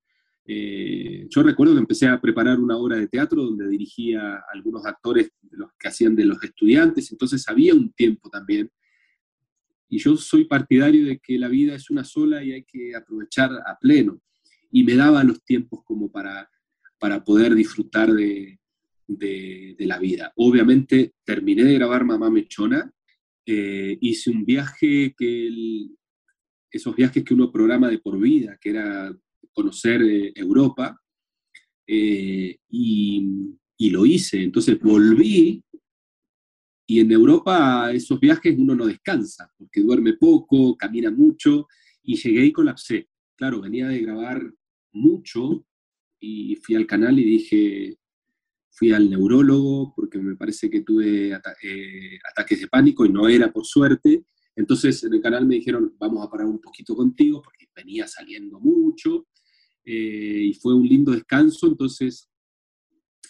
[0.45, 4.85] Eh, yo recuerdo que empecé a preparar una obra de teatro donde dirigía a algunos
[4.85, 8.71] actores los que hacían de los estudiantes, entonces había un tiempo también
[9.89, 13.51] y yo soy partidario de que la vida es una sola y hay que aprovechar
[13.65, 14.21] a pleno.
[14.71, 16.49] Y me daba los tiempos como para,
[16.99, 18.59] para poder disfrutar de,
[19.07, 20.33] de, la vida.
[20.35, 22.91] Obviamente terminé de grabar Mamá Mechona,
[23.45, 25.87] eh, hice un viaje que
[26.69, 29.15] esos viajes que uno programa de por vida, que era
[29.53, 30.99] conocer eh, Europa,
[31.87, 33.55] eh, y,
[33.89, 34.43] lo hice.
[34.43, 35.63] Entonces volví
[36.89, 41.67] y en Europa esos viajes uno no descansa, porque duerme poco, camina mucho,
[42.01, 43.09] y llegué y colapsé.
[43.35, 44.41] Claro, venía de grabar
[44.93, 45.65] mucho
[46.19, 47.97] y fui al canal y dije,
[48.71, 53.51] fui al neurólogo porque me parece que tuve eh, ataques de pánico y no era
[53.51, 54.23] por suerte.
[54.55, 58.61] Entonces en el canal me dijeron, vamos a parar un poquito contigo porque venía saliendo
[58.61, 59.27] mucho
[59.83, 61.67] eh, y fue un lindo descanso.
[61.67, 62.29] Entonces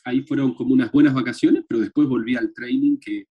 [0.03, 3.25] ahí fueron como unas buenas vacaciones, pero después volví al training que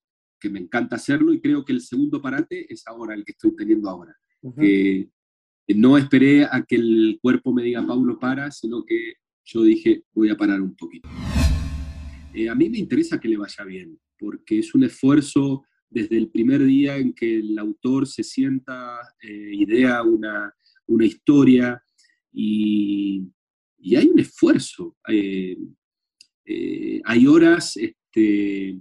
[0.47, 3.57] que me encanta hacerlo y creo que el segundo parate es ahora, el que estoy
[3.57, 4.14] teniendo ahora.
[5.68, 10.30] no esperé a que el cuerpo me diga, Paulo, para, sino que yo dije, voy
[10.30, 11.09] a parar un poquito.
[12.32, 16.30] Eh, a mí me interesa que le vaya bien, porque es un esfuerzo desde el
[16.30, 20.55] primer día en que el autor se sienta, eh, idea una,
[20.86, 21.82] una historia
[22.32, 23.28] y,
[23.78, 24.97] y, hay un esfuerzo.
[25.09, 25.59] Eh,
[27.05, 28.78] hay horas este,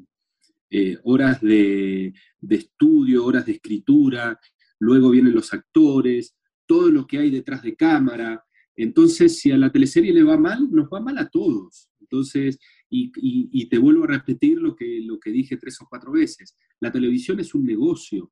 [0.69, 2.13] eh, horas de,
[2.49, 4.39] estudio, horas de escritura,
[4.79, 6.35] luego vienen los actores,
[6.65, 8.43] todo lo que hay detrás de cámara.
[8.75, 11.89] Entonces, si a la teleserie le va mal, nos va mal a todos.
[11.99, 12.59] Entonces,
[12.89, 16.91] y, te vuelvo a repetir lo que, lo que dije tres o cuatro veces, la
[16.91, 18.31] televisión es un negocio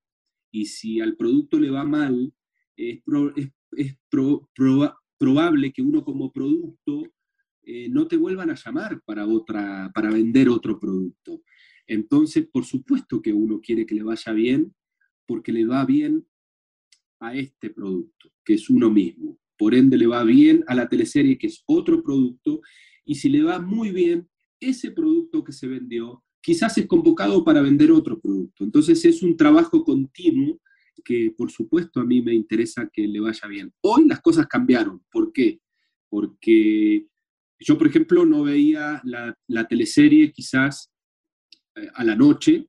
[0.52, 2.32] y si al producto le va mal,
[2.76, 3.02] es,
[5.18, 7.04] probable que uno como producto
[7.64, 11.42] eh, no te vuelvan a llamar para, otra, para vender otro producto.
[11.94, 14.74] Entonces, por supuesto que uno quiere que le vaya bien,
[15.28, 16.26] porque le va bien
[17.20, 19.40] a este producto, que es uno mismo.
[19.58, 22.62] Por ende, le va bien a la teleserie, que es otro producto,
[23.06, 24.28] y si le va muy bien,
[24.60, 28.64] ese producto que se vendió, quizás es convocado para vender otro producto.
[28.64, 30.60] Entonces, es un trabajo continuo
[31.06, 33.72] que, por supuesto, a mí me interesa que le vaya bien.
[33.82, 35.04] Hoy las cosas cambiaron.
[35.12, 35.60] ¿Por qué?
[36.10, 37.08] Porque
[37.60, 40.93] yo, por ejemplo, no veía la, la teleserie quizás
[41.94, 42.68] a la noche,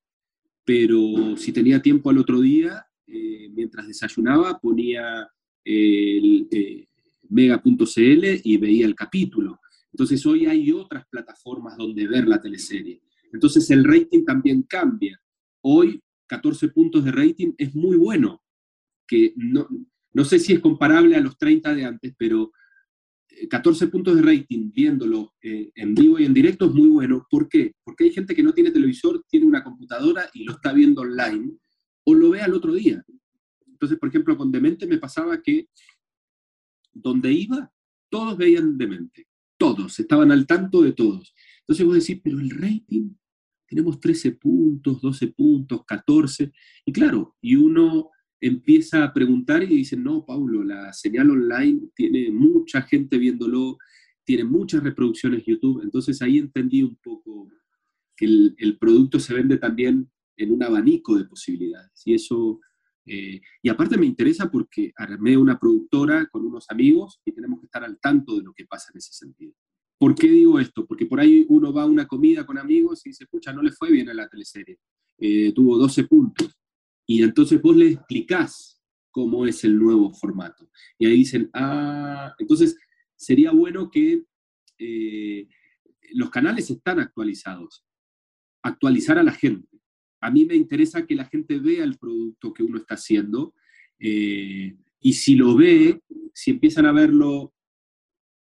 [0.64, 5.28] pero si tenía tiempo al otro día, eh, mientras desayunaba, ponía
[5.64, 6.86] el eh,
[7.28, 9.60] mega.cl y veía el capítulo.
[9.92, 13.02] Entonces hoy hay otras plataformas donde ver la teleserie.
[13.32, 15.20] Entonces el rating también cambia.
[15.60, 18.42] Hoy 14 puntos de rating es muy bueno,
[19.06, 19.68] que no,
[20.12, 22.52] no sé si es comparable a los 30 de antes, pero
[23.48, 27.26] 14 puntos de rating viéndolo eh, en vivo y en directo es muy bueno.
[27.30, 27.72] ¿Por qué?
[27.84, 31.52] Porque hay gente que no tiene televisor, tiene una computadora y lo está viendo online
[32.04, 33.04] o lo ve al otro día.
[33.66, 35.68] Entonces, por ejemplo, con Demente me pasaba que
[36.92, 37.70] donde iba,
[38.08, 39.26] todos veían Demente.
[39.56, 41.34] Todos, estaban al tanto de todos.
[41.60, 43.10] Entonces vos decís, pero el rating,
[43.66, 46.52] tenemos 13 puntos, 12 puntos, 14.
[46.84, 48.10] Y claro, y uno
[48.40, 53.78] empieza a preguntar y dicen, no, Paulo, la señal online tiene mucha gente viéndolo,
[54.24, 57.48] tiene muchas reproducciones YouTube, entonces ahí entendí un poco
[58.16, 62.02] que el, producto se vende también en un abanico de posibilidades.
[62.04, 62.60] Y eso,
[63.06, 67.66] eh, y aparte me interesa porque armé una productora con unos amigos y tenemos que
[67.66, 69.54] estar al tanto de lo que pasa en ese sentido.
[69.98, 70.86] ¿Por qué digo esto?
[70.86, 73.72] Porque por ahí uno va a una comida con amigos y se escucha, no le
[73.72, 74.78] fue bien a la teleserie,
[75.18, 76.58] eh, tuvo 12 puntos.
[77.06, 78.80] Y entonces vos le explicás
[79.10, 80.68] cómo es el nuevo formato.
[80.98, 82.76] Y ahí dicen, ah, entonces
[83.16, 84.24] sería bueno que
[84.78, 85.48] eh,
[86.12, 87.84] los canales están actualizados.
[88.62, 89.68] Actualizar a la gente.
[90.20, 93.54] A mí me interesa que la gente vea el producto que uno está haciendo.
[93.98, 96.02] Eh, y si lo ve,
[96.32, 97.54] si empiezan a verlo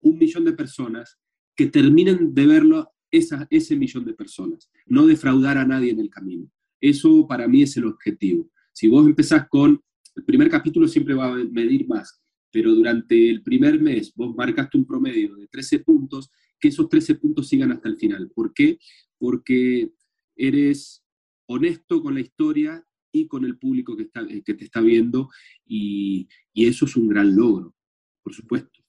[0.02, 1.18] un millón de personas,
[1.56, 4.70] que terminen de verlo esa, ese millón de personas.
[4.86, 6.50] No defraudar a nadie en el camino.
[6.80, 8.48] Eso para mí es el objetivo.
[8.72, 9.80] Si vos empezás con,
[10.16, 12.20] el primer capítulo siempre va a medir más,
[12.50, 17.16] pero durante el primer mes vos marcaste un promedio de 13 puntos, que esos 13
[17.16, 18.30] puntos sigan hasta el final.
[18.34, 18.78] ¿Por qué?
[19.18, 19.92] Porque
[20.36, 21.04] eres
[21.46, 25.28] honesto con la historia y con el público que, está, que te está viendo
[25.66, 27.74] y, eso es un gran logro,
[28.22, 28.80] por supuesto.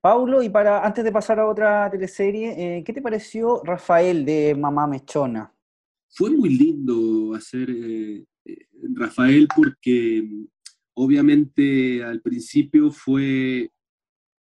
[0.00, 4.54] Paulo, y para antes de pasar a otra teleserie, eh, ¿qué te pareció Rafael de
[4.54, 5.52] Mamá Mechona?
[6.10, 10.28] Fue muy lindo hacer eh, eh, Rafael porque
[10.94, 13.70] obviamente al principio fue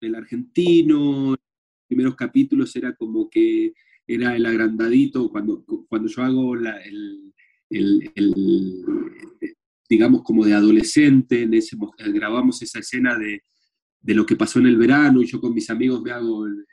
[0.01, 1.39] el argentino, los
[1.88, 3.74] primeros capítulos era como que
[4.05, 7.34] era el agrandadito, cuando, cuando yo hago el,
[9.89, 13.43] digamos como de adolescente, en ese, grabamos esa escena de,
[14.14, 16.66] lo que pasó en el verano y yo con mis amigos me hago el,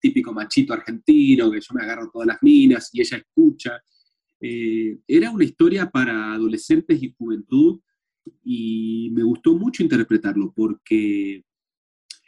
[0.00, 3.82] típico machito argentino, que yo me agarro todas las minas y ella escucha.
[4.40, 7.80] Eh, era una historia para adolescentes y juventud
[8.44, 11.44] y me gustó mucho interpretarlo porque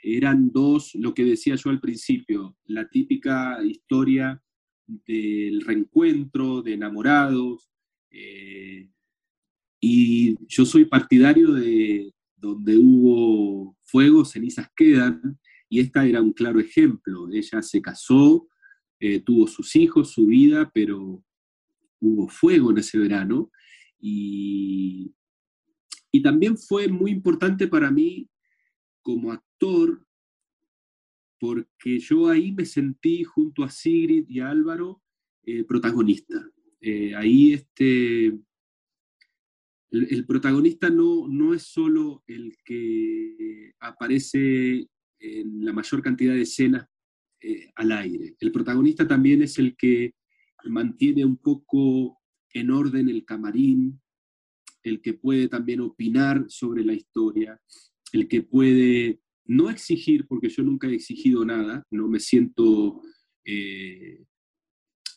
[0.03, 4.43] eran dos, lo que decía yo al principio, la típica historia
[4.87, 7.71] del reencuentro, de enamorados,
[8.11, 8.89] eh,
[9.81, 15.39] y yo soy partidario de donde hubo fuego, cenizas quedan,
[15.69, 17.29] y esta era un claro ejemplo.
[17.31, 18.49] Ella se casó,
[18.99, 21.23] eh, tuvo sus hijos, su vida, pero
[22.01, 23.51] hubo fuego en ese verano,
[23.99, 25.15] y,
[26.13, 28.29] y también fue muy importante para mí
[29.03, 30.05] como actor,
[31.39, 35.03] porque yo ahí me sentí junto a Sigrid y a Álvaro
[35.45, 36.35] eh, protagonista.
[36.83, 38.27] Eh, ahí este,
[39.91, 44.87] el, protagonista no, no es solo el que aparece
[45.19, 46.87] en la mayor cantidad de escenas
[47.41, 48.37] eh, al aire.
[48.39, 50.15] El protagonista también es el que
[50.65, 52.19] mantiene un poco
[52.53, 54.01] en orden el camarín,
[54.83, 57.61] el que puede también opinar sobre la historia,
[58.13, 63.03] el que puede no exigir, porque yo nunca he exigido nada, no me siento,
[63.45, 64.25] eh,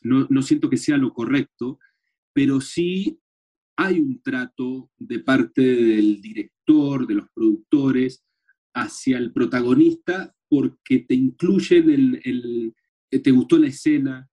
[0.01, 1.79] no, no siento que sea lo correcto,
[2.33, 3.19] pero sí
[3.75, 8.23] hay un trato de parte del director, de los productores,
[8.75, 12.73] hacia el protagonista, porque te incluyen el, el
[13.21, 14.27] te gustó la escena,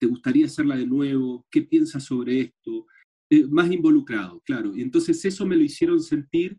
[0.00, 2.86] te gustaría hacerla de nuevo, qué piensas sobre esto,
[3.28, 4.74] eh, más involucrado, claro.
[4.74, 6.58] Y entonces eso me lo hicieron sentir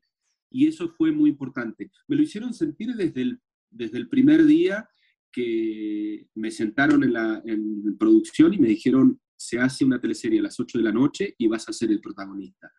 [0.51, 1.91] y eso fue muy importante.
[2.07, 3.39] Me lo hicieron sentir desde el,
[3.71, 4.87] desde el primer día
[5.31, 10.43] que me sentaron en la en producción y me dijeron, se hace una teleserie a
[10.43, 12.71] las 8 de la noche y vas a ser el protagonista.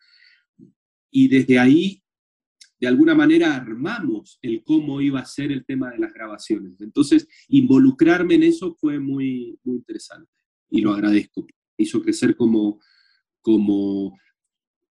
[1.10, 2.02] Y desde ahí,
[2.78, 6.80] de alguna manera, armamos el cómo iba a ser el tema de las grabaciones.
[6.80, 10.30] Entonces, involucrarme en eso fue muy, muy interesante
[10.72, 11.46] y lo agradezco.
[11.76, 12.80] Hizo crecer como,
[13.40, 14.18] como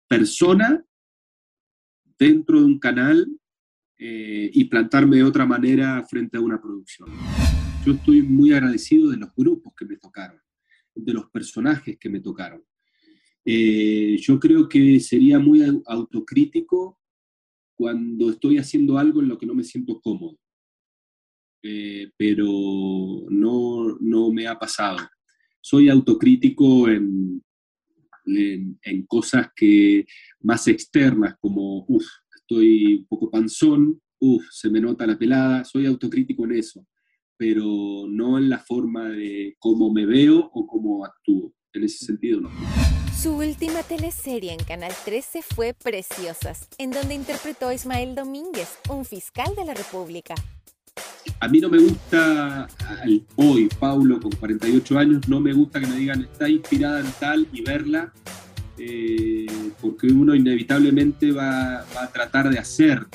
[0.07, 0.85] persona
[2.17, 3.27] dentro de un canal
[3.97, 7.09] eh, y plantarme de otra manera frente a una producción.
[7.85, 10.39] Yo estoy muy agradecido de los grupos que me tocaron,
[10.93, 12.61] de los personajes que me tocaron.
[13.45, 16.99] Eh, yo creo que sería muy autocrítico
[17.73, 20.37] cuando estoy haciendo algo en lo que no me siento cómodo.
[21.63, 22.45] Eh, pero
[23.29, 24.97] no, no me ha pasado.
[25.61, 27.41] Soy autocrítico en,
[28.25, 30.05] en, cosas que
[30.41, 32.05] más externas, como, uff,
[32.35, 36.85] estoy un poco panzón, uff, se me nota la pelada, soy autocrítico en eso,
[37.37, 41.53] pero no en la forma de cómo me veo o cómo actúo.
[41.71, 42.49] En ese sentido, no.
[43.21, 49.05] Su última teleserie en Canal 13 fue Preciosas, en donde interpretó a Ismael Domínguez, un
[49.05, 50.35] fiscal de la República.
[51.41, 52.67] A mí no me gusta,
[53.37, 57.47] hoy, Paulo, con 48 años, no me gusta que me digan está inspirada en tal
[57.53, 58.11] y verla,
[58.77, 59.45] eh,
[59.79, 63.05] porque uno inevitablemente va, a tratar de hacer.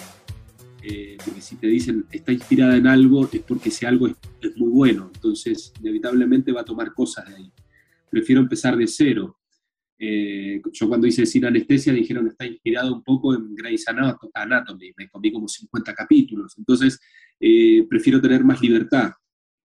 [0.83, 4.17] Eh, porque si te dicen está inspirada en algo, es porque ese algo es,
[4.57, 7.53] muy bueno, entonces inevitablemente va a tomar cosas de ahí.
[8.11, 9.39] prefiero empezar de cero.
[9.99, 13.85] Eh, yo cuando hice Sin Anestesia dijeron está inspirado un poco en Grey's
[14.35, 17.01] Anatomy, me comí como 50 capítulos, entonces
[17.41, 19.13] eh, prefiero tener más libertad.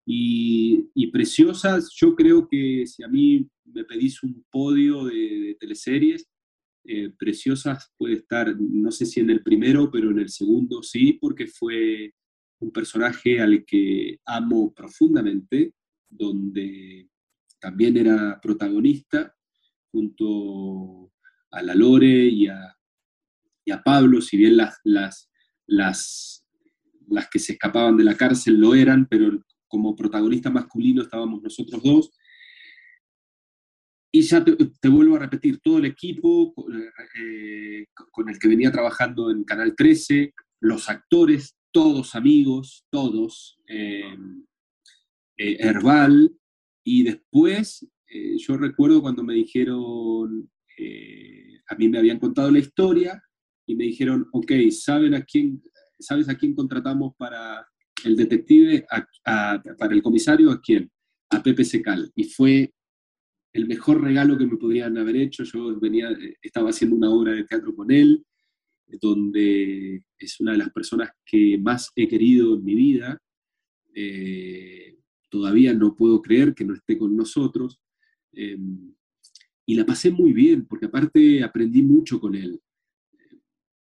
[0.05, 6.27] Y, Preciosas, yo creo que si a mí me pedís un podio de, teleseries,
[6.85, 11.13] eh, Preciosas puede estar, no sé si en el primero, pero en el segundo sí,
[11.13, 12.13] porque fue
[12.59, 15.73] un personaje al que amo profundamente,
[16.09, 17.09] donde
[17.59, 19.35] también era protagonista
[19.91, 21.11] junto
[21.51, 22.75] a la Lore y a,
[23.85, 26.38] Pablo, si bien las, las,
[27.09, 31.81] las que se escapaban de la cárcel lo eran, pero como protagonista masculino estábamos nosotros
[31.83, 32.11] dos.
[34.11, 36.53] Y ya te, vuelvo a repetir, todo el equipo
[37.15, 44.17] eh, con el que venía trabajando en Canal 13, los actores, todos amigos, todos, eh,
[45.37, 46.35] eh, Herbal,
[46.83, 47.87] y después
[48.37, 50.49] yo recuerdo cuando me dijeron,
[51.67, 53.21] a mí me habían contado la historia
[53.67, 55.61] y me dijeron, ok, ¿saben a quién,
[55.99, 57.67] ¿sabes a quién contratamos para,
[58.05, 58.85] el detective
[59.23, 60.89] para el comisario, ¿a quién?
[61.29, 62.11] A Pepe Secal.
[62.15, 62.73] Y fue
[63.53, 65.43] el mejor regalo que me podrían haber hecho.
[65.43, 66.09] Yo venía,
[66.41, 68.25] estaba haciendo una obra de teatro con él,
[69.01, 73.21] donde es una de las personas que más he querido en mi vida.
[73.93, 74.97] Eh,
[75.29, 77.79] todavía no puedo creer que no esté con nosotros.
[78.31, 78.93] Em,
[79.65, 82.59] y la pasé muy bien, porque aparte aprendí mucho con él.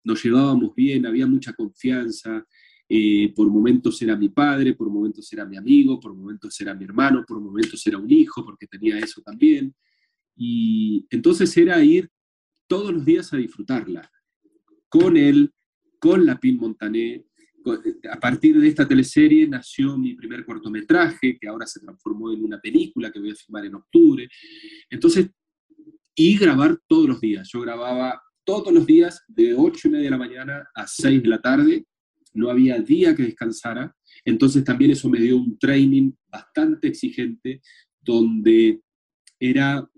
[0.05, 2.47] Nos llevábamos bien, había mucha confianza.
[2.89, 6.85] Eh, por momentos era mi padre, por momentos era mi amigo, por momentos era mi
[6.85, 9.75] hermano, por momentos era un hijo, porque tenía eso también.
[10.37, 12.11] Y entonces era ir
[12.67, 14.11] todos los días a disfrutarla,
[14.89, 15.53] con él,
[15.99, 17.25] con la Pin Montané.
[18.11, 22.61] A partir de esta teleserie nació mi primer cortometraje, que ahora se transformó en una
[22.61, 24.29] película que voy a filmar en octubre.
[24.91, 25.31] Entonces,
[26.15, 27.49] y grabar todos los días.
[27.51, 31.29] Yo grababa todos los días de 8 y media de la mañana a 6 de
[31.29, 31.87] la tarde
[32.35, 37.61] no había día que descansara, entonces también eso me dio un training bastante exigente,
[38.01, 38.81] donde
[39.39, 39.89] era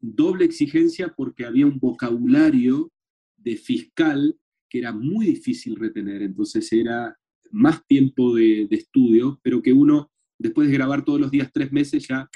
[0.00, 2.90] doble exigencia porque había un vocabulario
[3.36, 7.16] de fiscal que era muy difícil retener, entonces era
[7.50, 12.06] más tiempo de, estudio, pero que uno, después de grabar todos los días tres meses,
[12.06, 12.28] ya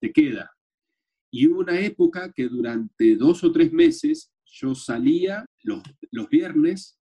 [0.00, 0.50] te queda.
[1.30, 6.98] Y hubo una época que durante dos o tres meses yo salía los, los viernes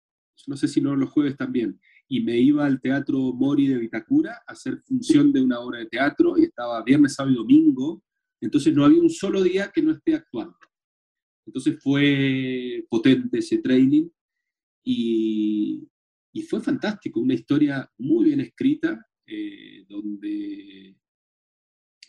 [0.47, 4.41] no sé si no los jueves también, y me iba al Teatro Mori de Vitacura
[4.45, 8.03] a hacer función de una obra de teatro, y estaba viernes, sábado y domingo,
[8.41, 10.57] entonces no había un solo día que no esté actuando.
[11.45, 14.09] Entonces fue potente ese training
[14.83, 15.87] y,
[16.33, 20.95] y fue fantástico, una historia muy bien escrita, eh, donde,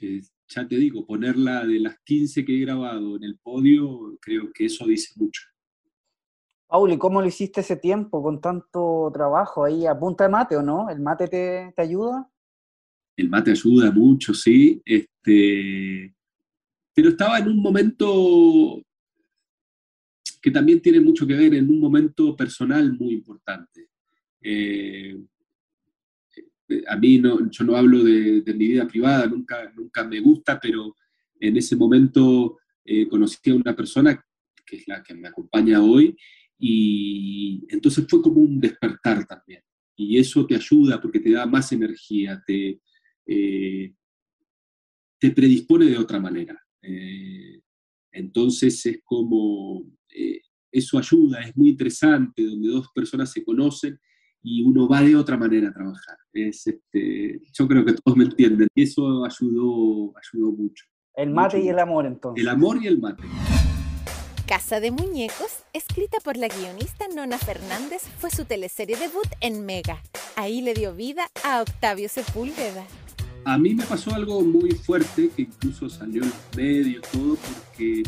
[0.01, 4.53] eh, ya te digo, ponerla de las 15 que he grabado en el podio, creo
[4.53, 5.43] que eso dice mucho.
[6.67, 10.63] Pauli, ¿cómo lo hiciste ese tiempo con tanto trabajo ahí a punta de mate o
[10.63, 10.91] no?
[10.91, 12.29] ¿El mate te, ayuda?
[13.17, 14.83] El mate ayuda mucho, sí.
[14.85, 16.15] Este,
[16.93, 18.83] pero estaba en un momento
[20.43, 23.89] que también tiene mucho que ver, en un momento personal muy importante.
[24.43, 25.17] Eh,
[26.87, 30.97] a mí no, yo no hablo de, mi vida privada, nunca, nunca me gusta, pero
[31.41, 34.25] en ese momento eh, conocí a una persona
[34.65, 36.17] que es la que me acompaña hoy
[36.59, 39.63] y entonces fue como un despertar también.
[39.97, 42.81] Y eso te ayuda porque te da más energía, te,
[43.27, 43.95] eh,
[45.19, 46.61] te predispone de otra manera.
[46.83, 47.61] Eh,
[48.13, 53.99] entonces es como, eh, eso ayuda, es muy interesante, donde dos personas se conocen
[54.45, 56.19] y uno va de otra manera a trabajar.
[56.33, 60.85] Es, este, yo creo que todos me entienden y eso ayudó, ayudó mucho.
[61.17, 62.43] El mate y el amor entonces.
[62.43, 63.23] El amor y el mate.
[64.47, 70.03] Casa de Muñecos, escrita por la guionista Nona Fernández, fue su teleserie debut en Mega.
[70.37, 72.85] Ahí le dio vida a Octavio Sepúlveda.
[73.47, 78.03] A mí me pasó algo muy fuerte que incluso salió en los medios, todo, porque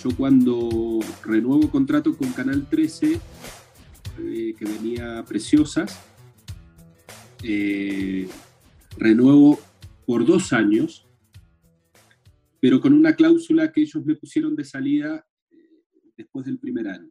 [0.00, 3.20] yo cuando renuevo contrato con Canal 13,
[4.18, 6.00] eh, que venía Preciosas,
[7.42, 8.28] eh,
[8.96, 9.58] renuevo
[10.06, 11.06] por dos años,
[12.60, 15.24] pero con una cláusula que ellos me pusieron de salida
[16.16, 17.10] después del primer año.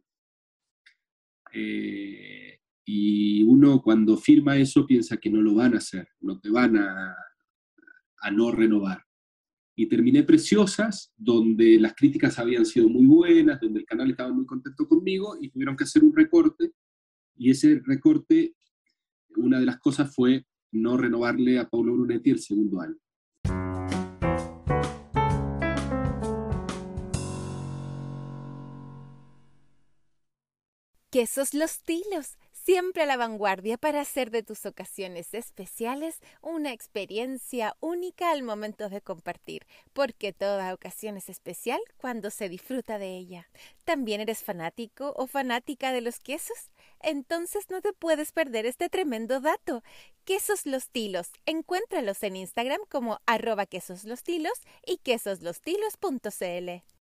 [1.52, 6.50] Eh, y uno cuando firma eso piensa que no lo van a hacer, no te
[6.50, 7.14] van a,
[8.20, 9.02] a no renovar.
[9.76, 14.44] Y terminé Preciosas, donde las críticas habían sido muy buenas, donde el canal estaba muy
[14.44, 16.72] contento conmigo y tuvieron que hacer un recorte.
[17.38, 18.54] Y ese recorte,
[19.36, 22.96] una de las cosas fue no renovarle a Paulo Brunetti el segundo año.
[31.10, 32.36] Quesos los tilos
[32.68, 38.90] siempre a la vanguardia para hacer de tus ocasiones especiales una experiencia única al momento
[38.90, 43.48] de compartir, porque toda ocasión es especial cuando se disfruta de ella.
[43.86, 46.70] ¿También eres fanático o fanática de los quesos?
[47.00, 49.82] Entonces no te puedes perder este tremendo dato.
[50.26, 56.97] Quesos Los Tilos, encuéntralos en Instagram como arroba quesoslostilos y quesoslostilos.cl.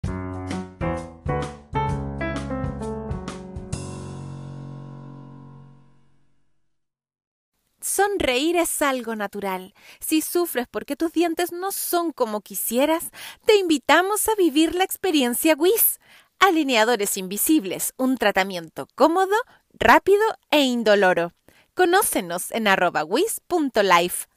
[7.98, 9.74] Sonreír es algo natural.
[10.00, 13.10] Si sufres porque tus dientes no son como quisieras,
[13.48, 16.00] te invitamos a vivir la experiencia WIS.
[16.38, 19.34] Alineadores invisibles, un tratamiento cómodo,
[19.74, 20.22] rápido
[20.52, 21.34] e indoloro.
[21.74, 24.28] Conócenos en arroba wis.life.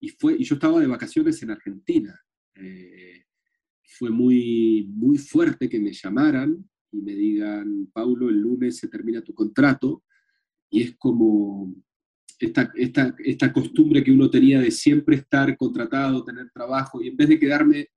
[0.00, 2.18] Y, fue, y yo estaba de vacaciones en Argentina.
[2.54, 2.97] Eh,
[3.98, 9.22] fue muy, muy fuerte que me llamaran y me digan, Paulo, el lunes se termina
[9.22, 10.04] tu contrato,
[10.70, 11.74] y es como
[12.38, 17.16] esta, esta, esta costumbre que uno tenía de siempre estar contratado, tener trabajo, y en
[17.16, 17.88] vez de quedarme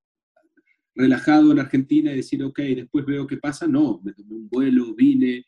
[0.96, 4.96] relajado en Argentina y decir, ok, después veo qué pasa, no, me tomé un vuelo,
[4.96, 5.46] vine,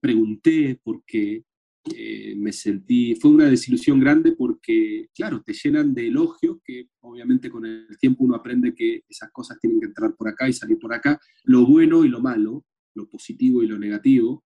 [0.00, 1.44] pregunté por qué,
[1.92, 7.50] eh, me sentí, fue una desilusión grande porque, claro, te llenan de elogios que obviamente
[7.50, 10.78] con el tiempo uno aprende que esas cosas tienen que entrar por acá y salir
[10.78, 12.64] por acá, lo bueno y lo malo,
[12.94, 14.44] lo positivo y lo negativo.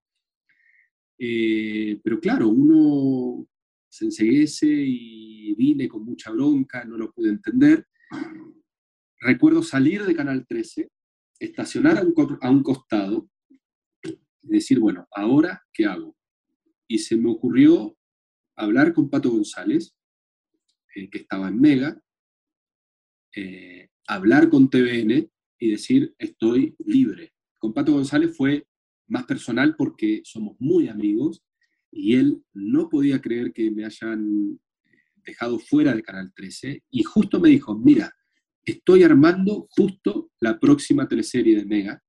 [1.17, 3.47] Eh, pero claro, uno
[3.87, 7.87] se enseguece y vine con mucha bronca, no lo pude entender.
[9.21, 10.89] Recuerdo salir de Canal 13,
[11.39, 13.29] estacionar a un, a un costado
[14.03, 16.18] y decir, bueno, ¿ahora qué hago?
[16.89, 17.95] Y se me ocurrió
[18.55, 19.95] hablar con Pato González,
[20.95, 22.01] eh, que estaba en Mega,
[23.35, 25.29] eh, hablar con TVN
[25.59, 27.33] y decir, estoy libre.
[27.59, 28.67] Con Pato González fue
[29.07, 31.43] más personal porque somos muy amigos
[31.91, 34.59] y él no podía creer que me hayan
[35.17, 38.11] dejado fuera de Canal 13 y justo me dijo, mira,
[38.65, 42.03] estoy armando justo la próxima teleserie de Mega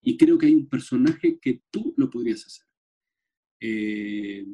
[0.00, 2.69] y creo que hay un personaje que tú lo podrías hacer.
[3.60, 4.46] Eh,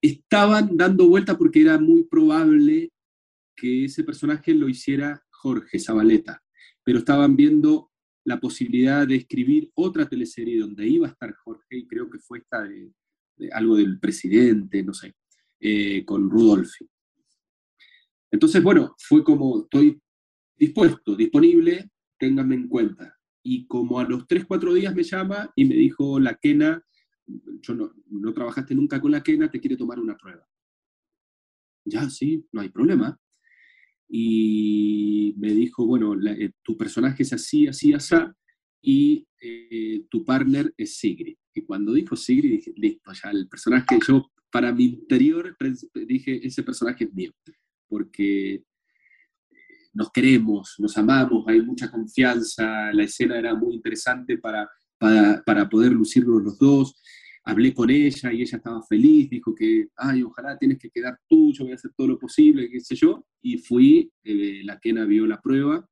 [0.00, 2.92] estaban dando vuelta porque era muy probable
[3.56, 6.42] que ese personaje lo hiciera Jorge Zabaleta,
[6.82, 7.90] pero estaban viendo
[8.24, 12.38] la posibilidad de escribir otra teleserie donde iba a estar Jorge, y creo que fue
[12.38, 12.92] esta de,
[13.52, 15.14] algo del presidente, no sé,
[15.60, 16.86] eh, con Rudolfi.
[18.30, 20.00] Entonces, bueno, fue como, estoy
[20.56, 23.16] dispuesto, disponible, ténganme en cuenta.
[23.42, 26.82] Y como a los 3, 4 días me llama y me dijo la Kena,
[27.26, 30.46] yo no, trabajaste nunca con la quena, te quiere tomar una prueba.
[31.84, 33.18] Ya, sí, no hay problema.
[34.08, 38.14] Y me dijo, bueno, eh, tu personaje es así, así, así,
[38.82, 41.36] y eh, tu partner es Sigrid.
[41.54, 45.56] Y cuando dijo Sigrid, dije, listo, ya el personaje, yo para mi interior
[45.94, 47.32] dije, ese personaje es mío,
[47.88, 48.64] porque eh,
[49.94, 54.68] nos queremos, nos amamos, hay mucha confianza, la escena era muy interesante para
[54.98, 57.00] para, poder lucirnos los dos.
[57.44, 61.52] Hablé con ella y ella estaba feliz, dijo que, ay, ojalá tienes que quedar tú,
[61.52, 63.26] yo voy a hacer todo lo posible, qué sé yo.
[63.42, 65.86] Y fui, eh, la Kena vio la prueba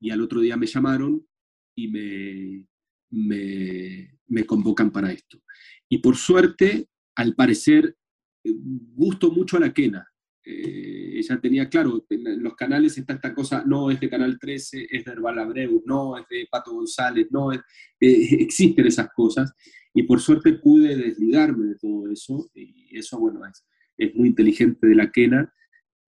[0.00, 1.26] y al otro día me llamaron
[1.74, 2.66] y me,
[3.10, 5.42] me, me convocan para esto.
[5.88, 7.96] Y por suerte, al parecer,
[8.44, 8.54] eh,
[8.94, 10.11] gustó mucho a la Kena.
[10.44, 14.88] Eh, ella tenía claro, en los canales está esta cosa, no es de Canal 13,
[14.90, 17.60] es de Herbal Abreu, no es de Pato González, no es,
[18.00, 19.52] eh, existen esas cosas,
[19.94, 23.64] y por suerte pude desligarme de todo eso, y eso, bueno, es,
[23.96, 25.52] es muy inteligente de la Kena,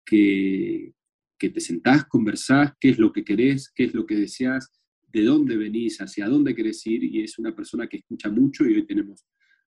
[0.04, 0.92] que,
[1.38, 4.72] que te sentás, conversás, qué es lo que querés, qué es lo que deseas,
[5.12, 8.74] de dónde venís, hacia dónde querés ir, y es una persona que escucha mucho, y
[8.74, 9.24] hoy tenemos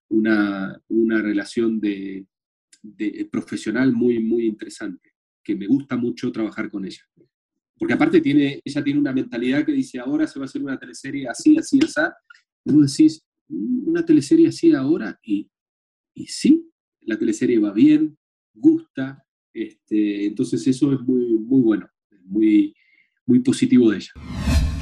[0.09, 2.25] una, una relación de
[2.95, 5.13] de, profesional muy, muy interesante,
[5.43, 7.03] que me gusta mucho trabajar con ella.
[7.77, 10.79] Porque aparte tiene, ella tiene una mentalidad que dice, ahora se va a hacer una
[10.79, 12.01] teleserie así, así, así.
[12.65, 15.49] Y vos decís, mm, una teleserie así ahora, y,
[16.13, 16.69] y sí,
[17.01, 18.17] la teleserie va bien,
[18.53, 19.23] gusta,
[19.53, 21.89] este, entonces eso es muy, muy bueno,
[22.23, 22.75] muy,
[23.25, 24.11] muy positivo de ella.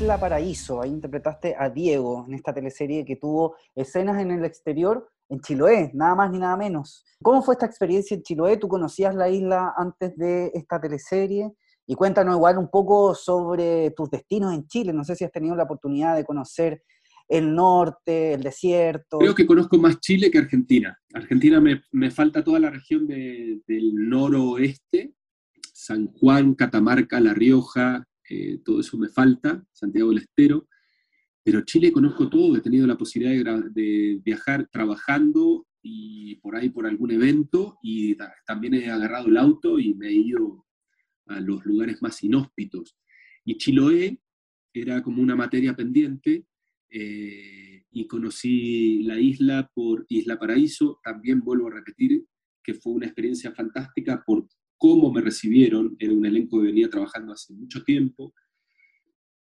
[0.01, 5.09] La Paraíso, ahí interpretaste a Diego en esta teleserie que tuvo escenas en el exterior
[5.29, 7.03] en Chiloé, nada más ni nada menos.
[7.21, 8.57] ¿Cómo fue esta experiencia en Chiloé?
[8.57, 11.51] ¿Tú conocías la isla antes de esta teleserie?
[11.87, 14.93] Y cuéntanos igual un poco sobre tus destinos en Chile.
[14.93, 16.83] No sé si has tenido la oportunidad de conocer
[17.27, 19.17] el norte, el desierto.
[19.19, 20.97] Creo que conozco más Chile que Argentina.
[21.13, 23.61] Argentina me, me falta toda la región del
[23.95, 25.13] noroeste.
[25.73, 30.67] San Juan, Catamarca, La Rioja, eh, todo eso me falta, Santiago del Estero,
[31.45, 36.87] pero Chile conozco todo, he tenido la posibilidad de, viajar trabajando y por ahí por
[36.87, 38.17] algún evento y
[38.47, 40.65] también he agarrado el auto y me he ido
[41.27, 42.97] a los lugares más inhóspitos.
[43.45, 44.19] Y Chiloé
[44.73, 46.47] era como una materia pendiente
[46.89, 52.25] eh, y conocí la isla por Isla Paraíso, también vuelvo a repetir
[52.63, 54.47] que fue una experiencia fantástica por
[54.79, 58.33] cómo me recibieron, era un elenco que venía trabajando hace mucho tiempo,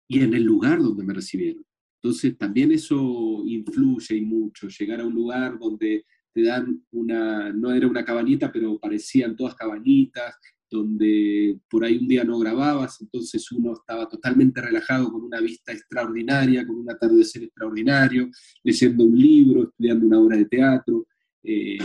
[0.09, 1.66] y en el lugar donde me recibieron.
[2.01, 7.71] Entonces también eso influye y mucho, llegar a un lugar donde te dan una, no
[7.71, 10.35] era una cabañita, pero parecían todas cabañitas,
[10.69, 15.71] donde por ahí un día no grababas, entonces uno estaba totalmente relajado con una vista
[15.71, 18.29] extraordinaria, con un atardecer extraordinario,
[18.63, 21.07] leyendo un libro, estudiando una obra de teatro.
[21.43, 21.77] Eh,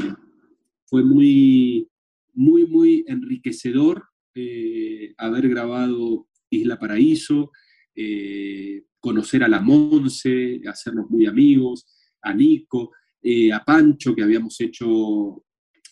[0.84, 1.88] fue muy,
[2.34, 4.04] muy, muy enriquecedor
[4.34, 7.52] eh, haber grabado Isla Paraíso,
[7.94, 11.86] eh, conocer a la Monse, hacernos muy amigos,
[12.22, 15.44] a Nico, eh, a Pancho, que habíamos hecho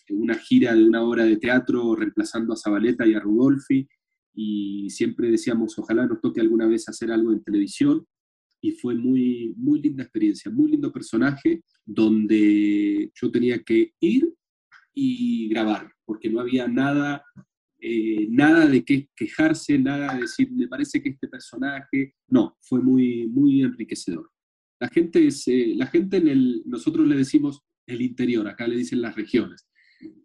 [0.09, 3.85] una gira de una obra de teatro reemplazando a Zabaleta y a Rudolfi,
[4.33, 8.07] y siempre decíamos, ojalá nos toque alguna vez hacer algo en televisión,
[8.61, 14.33] y fue muy, muy linda experiencia, muy lindo personaje, donde yo tenía que ir
[14.93, 17.25] y grabar, porque no había nada,
[17.83, 22.79] eh, nada de qué quejarse, nada de decir, me parece que este personaje, no, fue
[22.79, 24.29] muy, muy enriquecedor.
[24.79, 28.77] La gente, es, eh, la gente en el, nosotros le decimos el interior, acá le
[28.77, 29.67] dicen las regiones.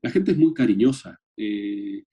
[0.02, 1.18] La gente es muy cariñosa.
[1.34, 2.04] Eh,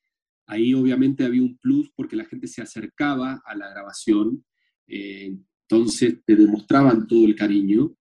[0.48, 4.46] ahí obviamente había un plus porque la gente se acercaba a la grabación,
[4.88, 7.96] entonces te demostraban todo el cariño.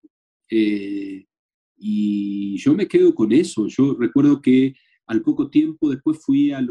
[0.49, 1.27] Y
[2.59, 3.67] yo me quedo con eso.
[3.67, 4.75] Yo recuerdo que
[5.13, 6.69] al poco tiempo después fui al,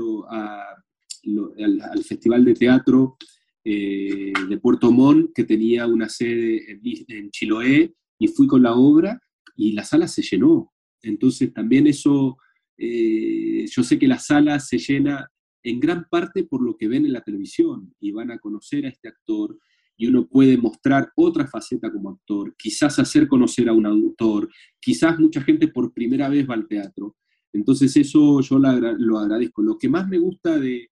[2.04, 3.18] Festival de Teatro
[3.64, 9.20] eh, de Puerto Montt, que tenía una sede en, Chiloé, y fui con la obra
[9.56, 10.74] y la sala se llenó.
[11.04, 12.38] Entonces también eso,
[12.78, 15.30] eh, yo sé que la sala se llena
[15.64, 18.90] en gran parte por lo que ven en la televisión y van a conocer a
[18.90, 19.56] este actor
[19.96, 25.20] y uno puede mostrar otra faceta como actor, quizás hacer conocer a un autor, quizás
[25.20, 27.16] mucha gente por primera vez va al teatro.
[27.54, 29.62] Entonces eso yo lo agradezco.
[29.62, 30.90] Lo que más me gusta de,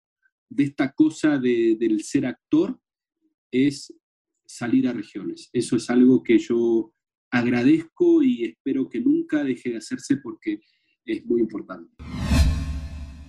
[0.56, 2.80] esta cosa del ser actor
[3.52, 3.94] es
[4.46, 5.50] salir a regiones.
[5.54, 6.94] Eso es algo que yo
[7.30, 10.62] agradezco y espero que nunca deje de hacerse porque
[11.06, 11.92] es muy importante.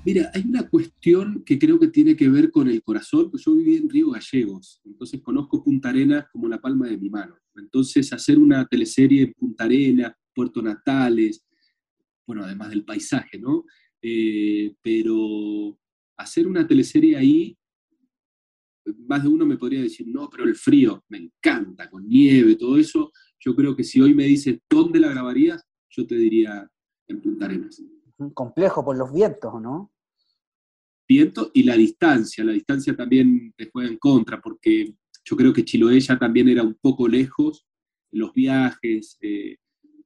[0.04, 3.54] Mira, hay una cuestión que creo que tiene que ver con el corazón, pues yo
[3.54, 7.36] viví en Río Gallegos, entonces conozco Punta Arenas como la palma de mi mano.
[7.56, 11.44] Entonces hacer una teleserie en Punta Arenas, Puerto Natales,
[12.28, 13.64] bueno, además del paisaje, ¿no?
[14.00, 15.76] Eh, pero
[16.16, 17.58] hacer una teleserie ahí,
[19.08, 22.78] más de uno me podría decir, no, pero el frío, me encanta, con nieve, todo
[22.78, 23.10] eso.
[23.40, 25.66] Yo creo que si hoy me dices, ¿dónde la grabarías?
[25.90, 26.70] Yo te diría
[27.08, 27.82] en Punta Arenas.
[28.34, 29.92] Complejo por los vientos, ¿no?
[31.08, 32.44] viento y la distancia.
[32.44, 36.62] La distancia también te juega en contra, porque yo creo que Chiloé ya también era
[36.62, 37.66] un poco lejos,
[38.12, 39.56] los viajes, eh,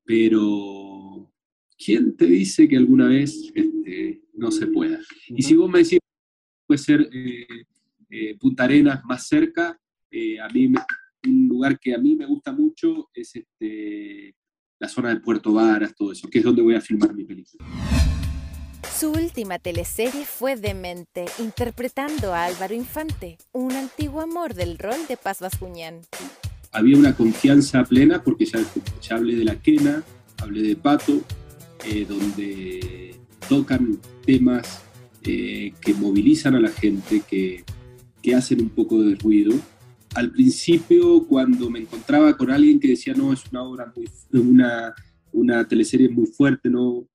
[0.04, 1.31] pero
[1.84, 4.98] ¿quién te dice que alguna vez este, no se pueda?
[5.28, 5.98] Y si vos me decís,
[6.66, 7.46] puede ser eh,
[8.10, 9.78] eh, Punta Arenas más cerca,
[10.42, 10.70] a mí
[11.24, 14.34] un lugar que a mí me gusta mucho es este,
[14.78, 17.64] la zona de Puerto Varas, todo eso, que es donde voy a filmar mi película.
[18.98, 25.16] Su última teleserie fue Demente, interpretando a Álvaro Infante, un antiguo amor del rol de
[25.16, 26.00] Paz Bascuñán.
[26.72, 30.02] Había una confianza plena porque ya, hablé de la quena,
[30.38, 31.22] hablé de Pato,
[31.84, 33.16] eh, donde
[33.48, 34.82] tocan temas
[35.24, 37.64] eh, que movilizan a la gente, que,
[38.22, 39.54] que hacen un poco de ruido.
[40.14, 44.08] Al principio, cuando me encontraba con alguien que decía, no, es una obra muy,
[44.40, 44.94] una,
[45.32, 47.08] una teleserie muy fuerte, no,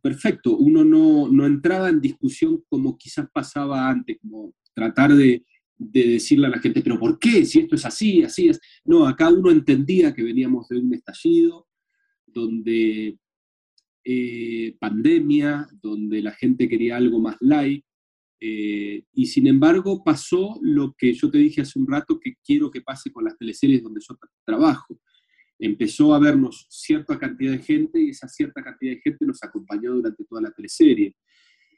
[0.00, 5.44] perfecto, uno no, entraba en discusión como quizás pasaba antes, como tratar de,
[5.82, 7.46] decirle a la gente, pero ¿por qué?
[7.46, 8.60] Si esto es así, así es.
[8.84, 11.66] No, acá uno entendía que veníamos de un estallido,
[12.26, 13.18] donde
[14.04, 17.84] eh, pandemia, donde la gente quería algo más light,
[18.40, 22.70] eh, y sin embargo pasó lo que yo te dije hace un rato que quiero
[22.70, 24.98] que pase con las teleseries donde yo trabajo
[25.60, 29.94] empezó a vernos cierta cantidad de gente y esa cierta cantidad de gente nos acompañó
[29.94, 31.14] durante toda la teleserie.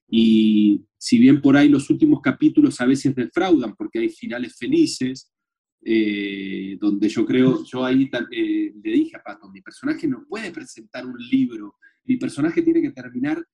[0.08, 5.32] Y si bien por ahí los últimos capítulos a veces defraudan porque hay finales felices,
[5.84, 10.52] eh, donde yo creo, yo ahí eh, le dije a Pato, mi personaje no puede
[10.52, 13.44] presentar un libro, mi personaje tiene que terminar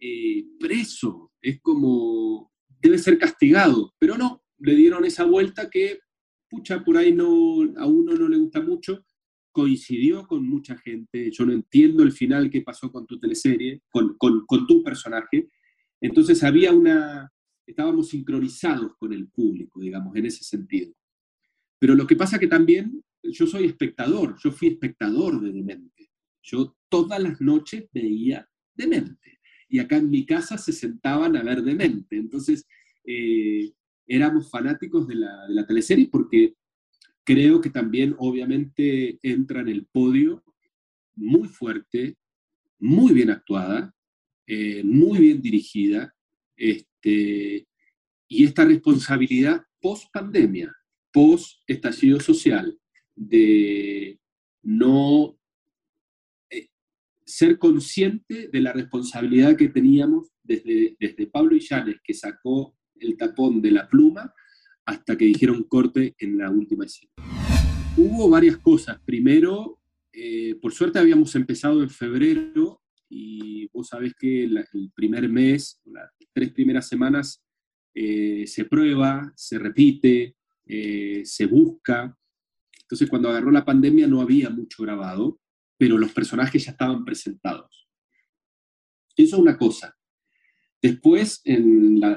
[0.00, 5.98] eh, preso, es como debe ser castigado, pero no, le dieron esa vuelta que,
[6.48, 9.04] pucha, por ahí no, a uno no le gusta mucho,
[9.52, 14.16] coincidió con mucha gente, yo no entiendo el final que pasó con tu teleserie, con,
[14.16, 15.48] con tu personaje,
[16.00, 17.30] entonces había una,
[17.66, 20.92] estábamos sincronizados con el público, digamos, en ese sentido.
[21.78, 25.99] Pero lo que pasa que también yo soy espectador, yo fui espectador de Demente.
[26.42, 29.40] Yo todas las noches veía Demente.
[29.68, 32.16] Y acá en mi casa se sentaban a ver Demente.
[32.16, 32.66] Entonces,
[33.04, 33.72] eh,
[34.06, 36.54] éramos fanáticos de la, de la teleserie porque
[37.24, 40.42] creo que también obviamente entra en el podio
[41.14, 42.16] muy fuerte,
[42.78, 43.94] muy bien actuada,
[44.46, 46.14] eh, muy bien dirigida,
[46.56, 47.66] este,
[48.28, 50.74] y esta responsabilidad post pandemia,
[51.12, 52.78] post estallido social,
[53.14, 54.18] de
[54.62, 55.38] no
[57.30, 63.62] ser consciente de la responsabilidad que teníamos desde, desde Pablo Illanes, que sacó el tapón
[63.62, 64.32] de la pluma,
[64.84, 67.12] hasta que dijeron corte en la última escena.
[67.96, 69.00] Hubo varias cosas.
[69.04, 69.80] Primero,
[70.12, 76.10] eh, por suerte habíamos empezado en febrero y vos sabés que el primer mes, las
[76.32, 77.42] tres primeras semanas,
[77.94, 82.16] eh, se prueba, se repite, eh, se busca.
[82.82, 85.39] Entonces, cuando agarró la pandemia no había mucho grabado,
[85.80, 87.88] pero los personajes ya estaban presentados.
[89.16, 89.96] Eso es una cosa.
[90.82, 91.42] Después,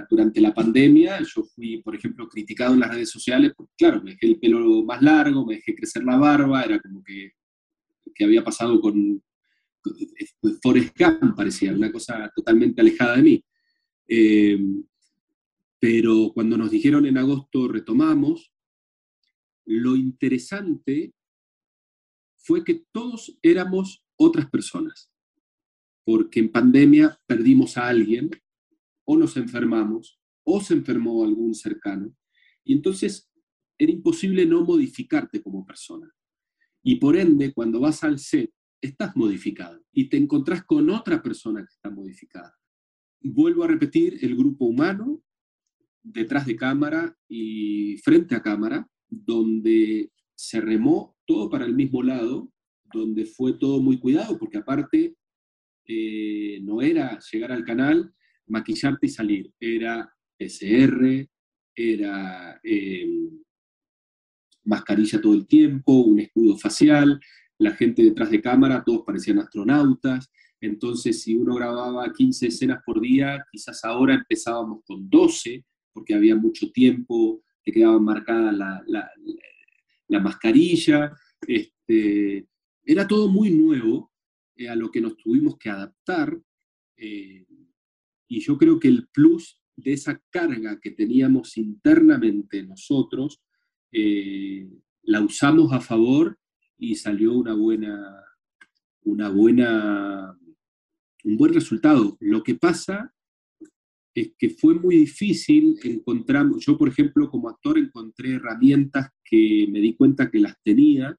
[0.10, 4.12] durante la pandemia, yo fui, por ejemplo, criticado en las redes sociales, porque claro, me
[4.12, 7.32] dejé el pelo más largo, me dejé crecer la barba, era como que,
[8.14, 9.24] que había pasado con,
[10.62, 13.46] Forrest Gump parecía, una cosa totalmente alejada de mí.
[14.10, 14.60] Eh,
[15.80, 18.52] pero cuando nos dijeron en agosto retomamos,
[19.66, 21.14] lo interesante
[22.44, 25.12] fue que todos éramos otras personas,
[26.06, 28.30] porque en pandemia perdimos a alguien,
[29.06, 32.16] o nos enfermamos, o se enfermó algún cercano,
[32.64, 33.30] y entonces
[33.78, 36.14] era imposible no modificarte como persona.
[36.84, 41.62] Y por ende, cuando vas al set estás modificado y te encontrás con otra persona
[41.62, 42.54] que está modificada.
[43.22, 45.24] Vuelvo a repetir, el grupo humano,
[46.02, 52.52] detrás de cámara y frente a cámara, donde se remó todo para el mismo lado,
[52.94, 55.16] donde fue todo muy cuidado, porque aparte
[55.86, 58.14] eh, no era llegar al canal,
[58.48, 61.30] maquillarte y salir, era SR,
[61.76, 63.08] era eh,
[64.66, 67.20] mascarilla todo el tiempo, un escudo facial,
[67.58, 70.32] la gente detrás de cámara, todos parecían astronautas.
[70.60, 76.36] Entonces, si uno grababa 15 escenas por día, quizás ahora empezábamos con 12, porque había
[76.36, 79.10] mucho tiempo, te quedaba marcada la, la,
[80.20, 81.12] mascarilla.
[81.48, 82.48] Este,
[82.86, 84.12] era todo muy nuevo
[84.56, 86.40] eh, a lo que nos tuvimos que adaptar.
[86.98, 87.46] Eh,
[88.28, 93.42] y yo creo que el plus de esa carga que teníamos internamente nosotros,
[93.92, 94.70] eh,
[95.04, 96.40] la usamos a favor
[96.78, 98.24] y salió una buena,
[99.04, 100.38] una buena,
[101.24, 102.18] un buen resultado.
[102.20, 103.14] Lo que pasa
[104.14, 109.80] es que fue muy difícil encontrar, yo por ejemplo como actor encontré herramientas que me
[109.80, 111.18] di cuenta que las tenía.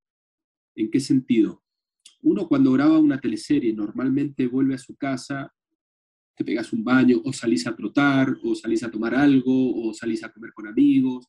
[0.76, 1.62] ¿En qué sentido?
[2.22, 5.52] Uno cuando graba una teleserie normalmente vuelve a su casa,
[6.36, 10.22] te pegas un baño o salís a trotar o salís a tomar algo o salís
[10.24, 11.26] a comer con amigos.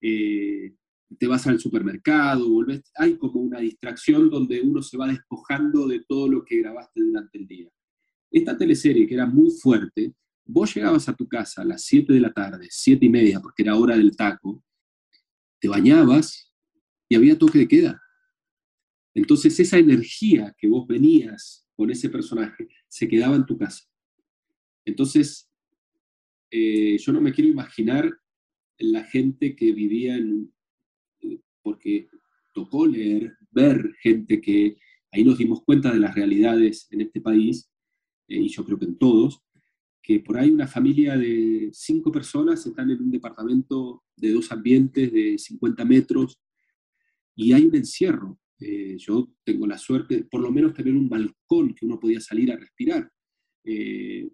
[0.00, 0.74] Eh,
[1.18, 6.04] te vas al supermercado, volvés, hay como una distracción donde uno se va despojando de
[6.08, 7.68] todo lo que grabaste durante el día.
[8.30, 12.20] Esta teleserie, que era muy fuerte, vos llegabas a tu casa a las 7 de
[12.20, 14.62] la tarde, 7 y media, porque era hora del taco,
[15.60, 16.52] te bañabas
[17.08, 18.02] y había toque de queda.
[19.14, 23.84] Entonces esa energía que vos venías con ese personaje se quedaba en tu casa.
[24.84, 25.50] Entonces,
[26.50, 28.12] eh, yo no me quiero imaginar
[28.78, 30.52] la gente que vivía en,
[31.62, 32.08] porque
[32.52, 34.76] tocó leer, ver gente que
[35.10, 37.70] ahí nos dimos cuenta de las realidades en este país,
[38.28, 39.42] eh, y yo creo que en todos,
[40.04, 45.10] que por ahí una familia de cinco personas están en un departamento de dos ambientes
[45.10, 46.38] de 50 metros
[47.34, 48.38] y hay un encierro.
[48.60, 52.20] Eh, yo tengo la suerte de por lo menos tener un balcón que uno podía
[52.20, 53.10] salir a respirar.
[53.64, 54.28] Eh,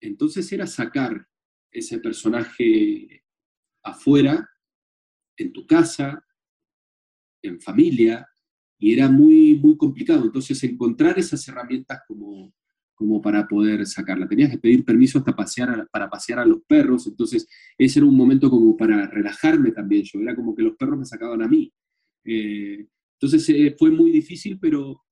[0.00, 1.24] entonces era sacar
[1.70, 3.22] ese personaje
[3.84, 4.44] afuera,
[5.36, 6.20] en tu casa,
[7.42, 8.26] en familia,
[8.76, 10.24] y era muy, muy complicado.
[10.24, 12.52] Entonces, encontrar esas herramientas como,
[12.96, 14.26] como para poder sacarla.
[14.26, 17.46] Tenías que pedir permiso hasta pasear para pasear a los perros, entonces
[17.78, 21.04] ese era un momento como para relajarme también yo, era como que los perros me
[21.04, 21.72] sacaban a mí.
[22.24, 22.88] Eh,
[23.20, 25.02] entonces eh, fue muy difícil, pero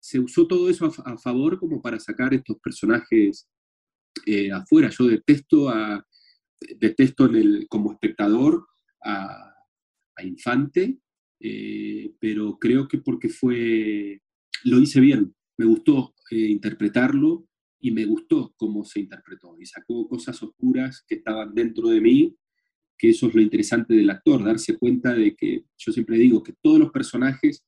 [0.00, 3.48] se usó todo eso a, favor como para sacar estos personajes
[4.26, 4.90] eh, afuera.
[4.90, 6.04] Yo detesto a,
[6.78, 8.66] detesto el, como espectador
[9.04, 9.54] a,
[10.20, 10.98] Infante,
[11.38, 14.20] eh, pero creo que porque fue,
[14.64, 17.46] lo hice bien, me gustó interpretarlo
[17.80, 22.36] y me gustó cómo se interpretó y sacó cosas oscuras que estaban dentro de mí,
[22.96, 26.54] que eso es lo interesante del actor, darse cuenta de que yo siempre digo que
[26.60, 27.64] todos los personajes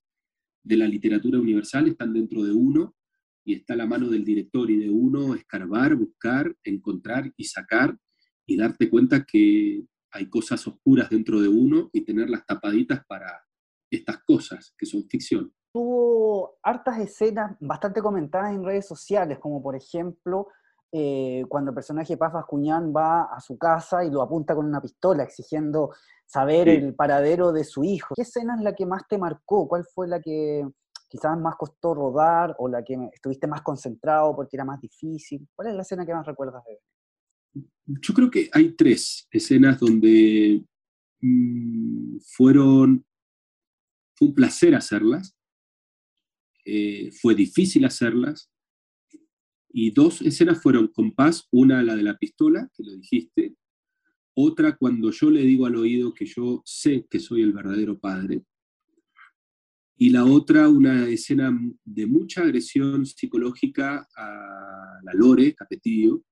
[0.62, 2.96] de la literatura universal están dentro de uno
[3.44, 7.96] y está la mano del director y de uno escarbar, buscar, encontrar y sacar
[8.46, 13.40] y darte cuenta que hay cosas oscuras dentro de uno y tenerlas tapaditas para
[13.90, 15.52] estas cosas que son ficción.
[15.72, 20.48] Tuvo hartas escenas bastante comentadas en redes sociales, como por ejemplo
[20.92, 24.80] eh, cuando el personaje Paz Cuñán va a su casa y lo apunta con una
[24.80, 25.94] pistola, exigiendo
[26.26, 28.14] saber el paradero de su hijo.
[28.16, 29.68] ¿Qué escena es la que más te marcó?
[29.68, 30.66] ¿Cuál fue la que
[31.08, 35.46] quizás más costó rodar o la que estuviste más concentrado porque era más difícil?
[35.54, 37.68] ¿Cuál es la escena que más recuerdas de él?
[37.86, 40.64] Yo creo que hay tres escenas donde
[41.20, 43.04] mm, fueron,
[44.16, 45.36] fue un placer hacerlas,
[46.72, 48.48] eh, fue difícil hacerlas,
[49.72, 53.56] y dos escenas fueron con Paz, una la de la pistola, que lo dijiste,
[54.34, 58.44] otra cuando yo le digo al oído que yo sé que soy el verdadero padre,
[59.96, 61.50] y la otra una escena
[61.84, 66.22] de mucha agresión psicológica a la Lore, Capetillo,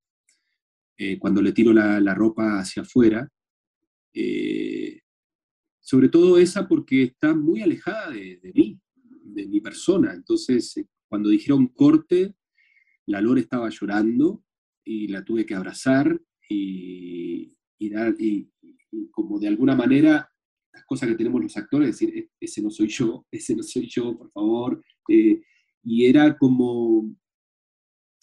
[0.97, 3.29] eh, cuando le tiro la, ropa hacia afuera.
[4.15, 5.01] Eh,
[5.81, 8.81] sobre todo esa porque está muy alejada de mí,
[9.47, 10.13] mi persona.
[10.13, 12.35] Entonces, eh, cuando dijeron corte,
[13.07, 14.45] la Lore estaba llorando
[14.85, 17.55] y la tuve que abrazar y,
[17.91, 18.51] dar, y,
[19.11, 20.31] como de alguna manera
[20.73, 23.87] las cosas que tenemos los actores, decir, e-, ese no soy yo, ese no soy
[23.87, 24.83] yo, por favor.
[25.09, 25.43] Eh,
[25.85, 27.17] y era como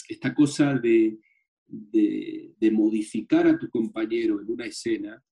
[0.07, 1.20] esta cosa de,
[1.68, 5.24] de, modificar a tu compañero en una escena,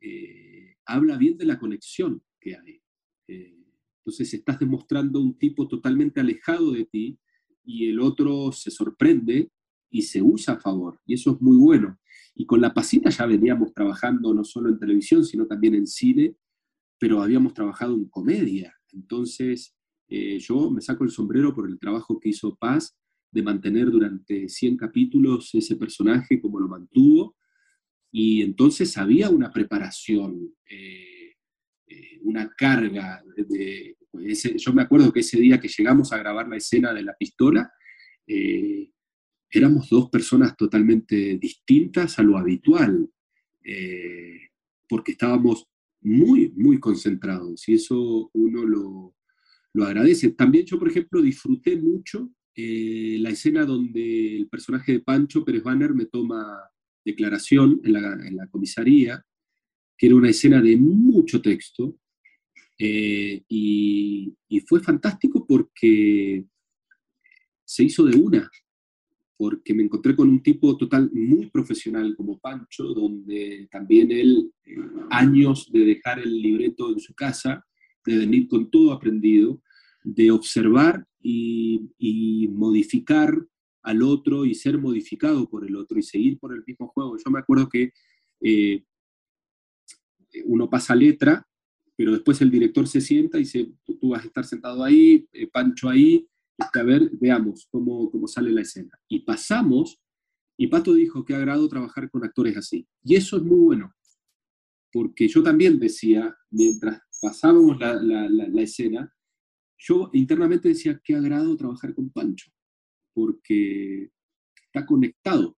[0.00, 2.80] eh, habla bien de la conexión que hay.
[4.06, 7.18] Entonces estás demostrando un tipo totalmente alejado de ti,
[7.64, 9.50] y el otro se sorprende
[9.90, 11.00] y se usa a favor.
[11.04, 11.98] Y eso es muy bueno.
[12.36, 16.36] Y con La Pasita ya veníamos trabajando no solo en televisión, sino también en cine,
[17.00, 18.72] pero habíamos trabajado en comedia.
[18.92, 19.74] Entonces,
[20.08, 22.96] eh, yo me saco el sombrero por el trabajo que hizo Paz
[23.32, 27.34] de mantener durante 100 capítulos ese personaje como lo mantuvo.
[28.12, 31.15] Y entonces había una preparación, eh,
[31.88, 33.96] eh, una carga de,
[34.56, 37.70] yo me acuerdo que ese día que llegamos a grabar la escena de la pistola,
[38.26, 38.90] eh,
[39.50, 43.08] éramos dos personas totalmente distintas a lo habitual,
[43.62, 44.48] eh,
[44.88, 45.68] porque estábamos
[46.00, 49.14] muy, muy concentrados y eso uno lo,
[49.86, 50.30] agradece.
[50.30, 55.92] También yo, por ejemplo, disfruté mucho la escena donde el personaje de Pancho Pérez Banner
[55.92, 56.58] me toma
[57.04, 59.22] declaración en la, en la comisaría,
[59.96, 61.96] que era una escena de mucho texto,
[62.78, 64.34] eh, y,
[64.66, 66.44] fue fantástico porque
[67.64, 68.50] se hizo de una,
[69.36, 74.76] porque me encontré con un tipo total muy profesional como Pancho, donde también él, eh,
[75.10, 77.64] años de dejar el libreto en su casa,
[78.04, 79.62] de venir con todo aprendido,
[80.02, 83.36] de observar y, modificar
[83.82, 87.16] al otro y ser modificado por el otro y seguir por el mismo juego.
[87.16, 87.92] Yo me acuerdo que
[88.40, 88.82] eh,
[90.44, 91.46] uno pasa letra
[91.96, 95.48] pero después el director se sienta y dice, tú, vas a estar sentado ahí, eh,
[95.48, 98.98] Pancho ahí, a ver, veamos cómo, cómo sale la escena.
[99.08, 99.98] Y pasamos,
[100.58, 102.86] y Pato dijo que agrado trabajar con actores así.
[103.02, 103.94] Y eso es muy bueno,
[104.92, 109.10] porque yo también decía, mientras pasábamos la, la, la, escena,
[109.78, 112.50] yo internamente decía, qué agrado trabajar con Pancho,
[113.14, 114.10] porque
[114.66, 115.56] está conectado.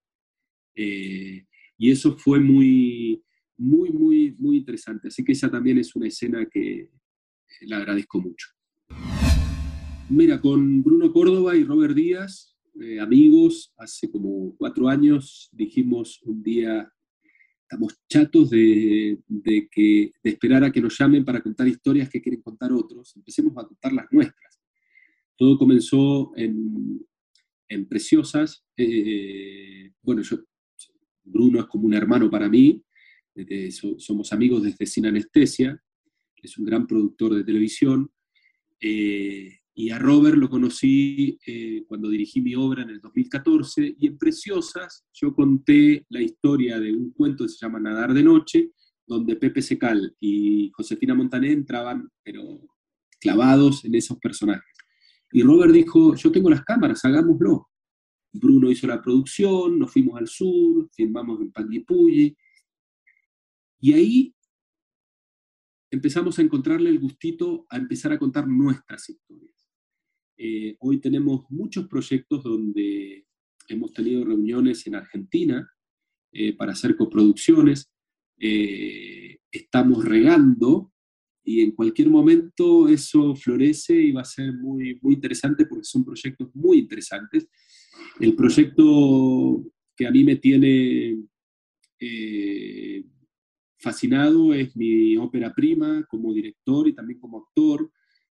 [0.76, 1.46] Eh,
[1.76, 3.24] y eso fue muy,
[3.58, 5.08] muy, muy, muy interesante.
[5.08, 6.90] Así que esa también es una escena que
[7.60, 8.48] le agradezco mucho.
[10.08, 16.42] Mira, con Bruno Córdoba y Robert Díaz, eh, amigos, hace como cuatro años dijimos un
[16.42, 16.90] día,
[17.62, 19.18] estamos chatos de,
[19.70, 23.52] que, de esperar a que nos llamen para contar historias que quieren contar otros, empecemos
[23.58, 24.60] a contar las nuestras.
[25.36, 27.04] Todo comenzó en,
[27.68, 28.64] en Preciosas.
[28.76, 30.38] Eh, bueno, yo,
[31.22, 32.82] Bruno es como un hermano para mí,
[33.98, 35.80] somos amigos desde Sin Anestesia,
[36.42, 38.10] es un gran productor de televisión,
[38.80, 44.06] eh, y a Robert lo conocí eh, cuando dirigí mi obra en el 2014, y
[44.08, 48.72] en Preciosas yo conté la historia de un cuento que se llama Nadar de Noche,
[49.06, 52.60] donde Pepe Secal y Josefina Montané entraban, pero
[53.20, 54.64] clavados en esos personajes.
[55.32, 57.68] Y Robert dijo, yo tengo las cámaras, hagámoslo.
[58.32, 62.36] Bruno hizo la producción, nos fuimos al sur, filmamos en Panguipulli,
[63.80, 64.34] Y ahí
[65.90, 69.66] empezamos a encontrarle el gustito a empezar a contar nuestras historias.
[70.36, 73.26] Eh, hoy tenemos muchos proyectos donde
[73.68, 75.68] hemos tenido reuniones en Argentina
[76.32, 77.90] eh, para hacer coproducciones.
[78.38, 80.92] Eh, estamos regando
[81.44, 86.04] y en cualquier momento eso florece y va a ser muy, muy interesante porque son
[86.04, 87.48] proyectos muy interesantes.
[88.20, 89.64] El proyecto
[89.96, 91.24] que a mí me tiene
[93.78, 97.90] fascinado es mi ópera prima como director y también como actor,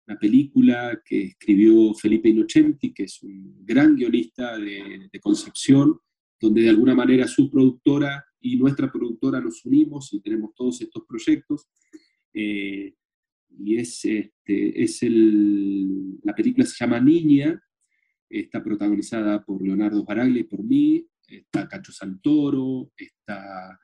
[0.07, 5.99] una película que escribió Felipe Innocenti, que es un gran guionista de, Concepción,
[6.39, 11.03] donde de alguna manera su productora y nuestra productora nos unimos y tenemos todos estos
[11.07, 11.69] proyectos.
[12.33, 12.93] Eh,
[13.57, 17.61] y es, este, es el, la película se llama Niña,
[18.29, 23.79] está protagonizada por Leonardo Baraglia y por mí, está Cacho Santoro, está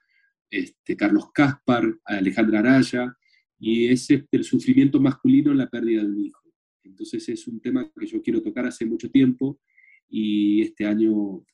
[0.50, 3.16] este, Carlos Caspar, Alejandra Araya,
[3.60, 6.42] y es este, el sufrimiento masculino en la pérdida de un hijo.
[6.84, 9.60] Entonces es un tema que yo quiero tocar hace mucho tiempo
[10.10, 11.46] y este año,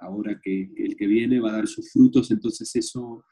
[0.00, 3.24] ahora que, el que viene, va a dar sus frutos, entonces eso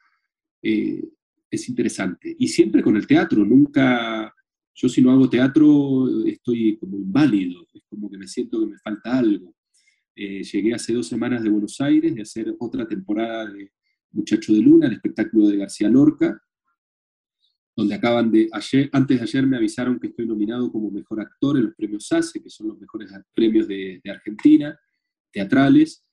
[0.62, 1.02] eh,
[1.50, 2.34] es interesante.
[2.38, 4.32] Y siempre con el teatro, nunca,
[4.74, 8.78] yo si no hago teatro estoy como inválido, es como que me siento que me
[8.78, 9.54] falta algo.
[10.14, 13.70] Eh, llegué hace dos semanas de Buenos Aires de hacer otra temporada de
[14.12, 16.40] Muchacho de Luna, el espectáculo de García Lorca,
[17.76, 21.56] donde acaban de ayer, antes de ayer me avisaron que estoy nominado como mejor actor
[21.56, 24.78] en los premios ACE, que son los mejores premios de, Argentina,
[25.32, 26.04] teatrales,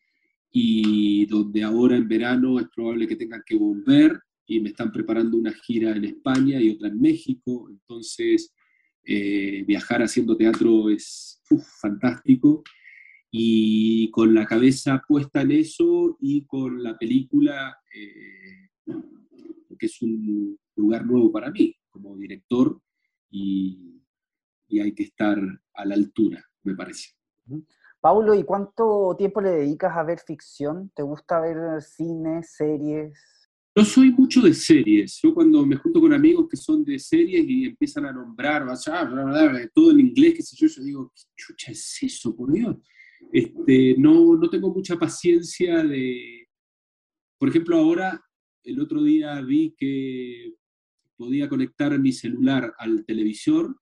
[0.50, 5.38] y donde ahora en verano es probable que tengan que volver y me están preparando
[5.38, 8.54] una gira en España y otra en México, entonces
[9.04, 11.42] eh, viajar haciendo teatro es
[11.82, 12.64] fantástico
[13.32, 18.70] y con la cabeza puesta en eso y con la película, eh,
[19.78, 22.80] que es un lugar nuevo para mí como director
[23.30, 23.94] y,
[24.82, 25.40] hay que estar
[25.74, 27.12] a la altura, me parece.
[28.00, 30.92] Paulo, ¿y cuánto tiempo le dedicas a ver ficción?
[30.94, 33.18] ¿Te gusta ver cine, series?
[33.76, 35.20] No soy mucho de series.
[35.24, 38.68] Yo cuando me junto con amigos que son de series y empiezan a nombrar,
[39.74, 42.76] todo en inglés, qué sé yo, yo digo, ¿qué chucha es eso, por Dios?
[43.32, 46.48] Este, no, no tengo mucha paciencia de...
[47.38, 48.22] Por ejemplo, ahora,
[48.64, 50.54] el otro día vi que
[51.16, 53.76] podía conectar mi celular al televisor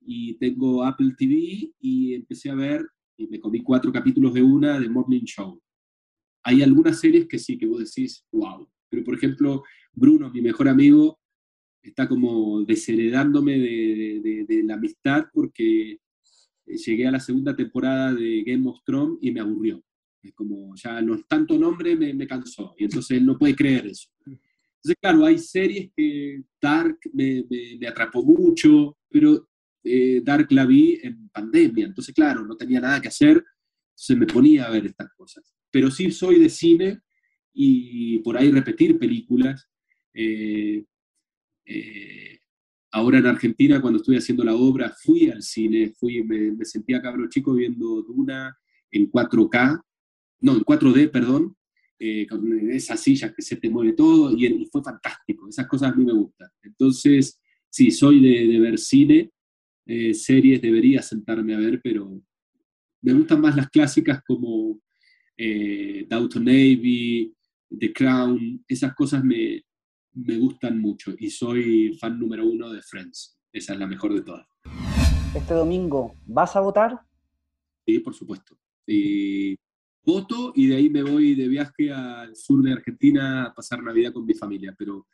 [0.00, 2.86] y tengo Apple TV y empecé a ver,
[3.16, 5.60] y me comí cuatro capítulos de una de Morning Show.
[6.44, 8.68] Hay algunas series que sí, que vos decís, wow.
[8.88, 11.18] Pero por ejemplo, Bruno, mi mejor amigo,
[11.82, 15.98] está como desheredándome de, de la amistad porque
[16.76, 19.82] llegué a la segunda temporada de Game of Thrones y me aburrió.
[20.22, 22.74] Es como, ya no tanto nombre me, me cansó.
[22.78, 24.08] Y entonces él no puede creer eso.
[24.26, 27.44] Entonces, claro, hay series que Dark me,
[27.80, 29.48] me, atrapó mucho, pero
[29.82, 31.86] eh, Dark la vi en pandemia.
[31.86, 33.44] Entonces, claro, no tenía nada que hacer,
[33.94, 35.52] se me ponía a ver estas cosas.
[35.70, 37.00] Pero sí soy de cine
[37.52, 39.68] y por ahí repetir películas.
[40.14, 40.84] Eh,
[41.66, 42.37] eh,
[42.90, 47.02] Ahora en Argentina, cuando estuve haciendo la obra, fui al cine, fui, me, me sentía
[47.02, 48.56] cabro chico viendo Duna
[48.90, 49.82] en 4K,
[50.40, 51.56] no, en 4D, perdón,
[51.98, 55.96] eh, con esa silla que se te mueve todo, y, fue fantástico, esas cosas a
[55.96, 56.48] mí me gustan.
[56.62, 59.32] Entonces, sí, soy de, ver cine,
[59.84, 62.22] eh, series debería sentarme a ver, pero
[63.02, 64.80] me gustan más las clásicas como
[65.36, 67.34] eh, Downton Navy,
[67.76, 69.64] The Crown, esas cosas me,
[70.24, 73.38] me gustan mucho y soy fan número uno de Friends.
[73.52, 74.46] Esa es la mejor de todas.
[75.34, 77.00] Este domingo, ¿vas a votar?
[77.86, 78.58] Sí, por supuesto.
[78.86, 79.56] Y
[80.04, 84.12] voto y de ahí me voy de viaje al sur de Argentina a pasar Navidad
[84.12, 85.06] con mi familia, pero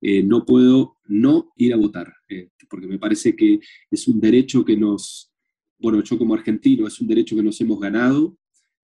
[0.00, 3.60] eh, no puedo no ir a votar, eh, porque me parece que
[3.90, 5.32] es un derecho que nos,
[5.78, 8.36] bueno, yo como argentino, es un derecho que nos hemos ganado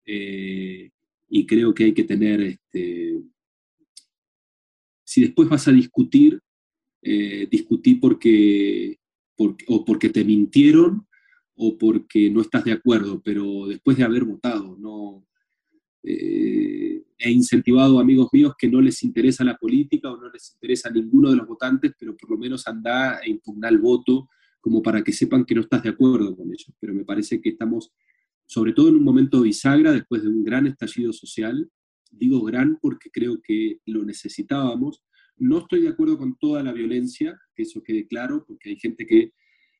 [0.06, 0.91] eh,
[1.30, 3.22] y creo que hay que tener este,
[5.06, 6.41] si después vas a discutir,
[7.02, 8.98] eh, discutí porque,
[9.38, 11.07] o porque te mintieron
[11.56, 15.26] o porque no estás de acuerdo, pero después de haber votado, no
[16.03, 20.53] eh, he incentivado a amigos míos que no les interesa la política o no les
[20.53, 24.30] interesa ninguno de los votantes, pero por lo menos anda e impugnar el voto
[24.60, 26.72] como para que sepan que no estás de acuerdo con ellos.
[26.80, 27.91] Pero me parece que estamos,
[28.45, 31.69] sobre todo en un momento bisagra, después de un gran estallido social,
[32.11, 35.03] Digo gran porque creo que lo necesitábamos.
[35.38, 39.06] No estoy de acuerdo con toda la violencia, que eso quede claro, porque hay gente
[39.06, 39.34] que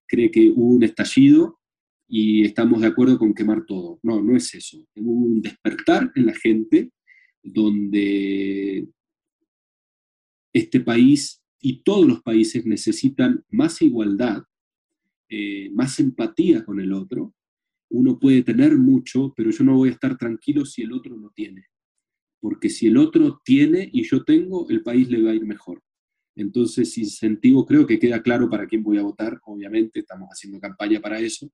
[0.08, 1.60] cree que hubo un estallido
[2.08, 4.00] y estamos de acuerdo con quemar todo.
[4.04, 4.86] No, no es eso.
[4.96, 6.92] Hubo un despertar en la gente
[7.42, 8.88] donde
[10.54, 14.44] este país y todos los países necesitan más igualdad,
[15.30, 17.34] eh, más empatía con el otro.
[17.90, 21.32] Uno puede tener mucho, pero yo no voy a estar tranquilo si el otro no
[21.32, 21.66] tiene.
[22.46, 25.82] Porque si el otro tiene y yo tengo, el país le va a ir mejor.
[26.36, 31.00] Entonces, incentivo, creo que queda claro para quién voy a votar, obviamente, estamos haciendo campaña
[31.00, 31.52] para eso.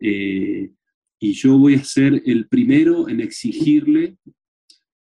[0.00, 0.72] Eh,
[1.20, 4.16] y yo voy a ser el primero en exigirle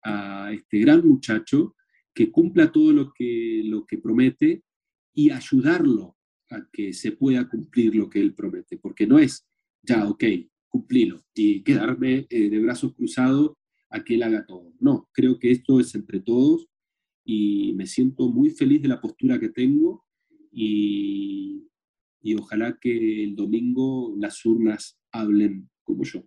[0.04, 1.76] a este gran muchacho
[2.12, 4.62] que cumpla todo lo que, lo que promete
[5.14, 6.14] y ayudarlo
[6.50, 9.46] a que se pueda cumplir lo que él promete, porque no es,
[9.82, 10.24] ya, ok,
[10.68, 13.52] cumplilo y quedarme eh, de brazos cruzados
[13.92, 14.72] a que él haga todo.
[14.80, 16.68] No, creo que esto es entre todos
[17.24, 20.04] y me siento muy feliz de la postura que tengo
[20.50, 21.68] y,
[22.20, 26.24] y ojalá que el domingo las urnas hablen como yo.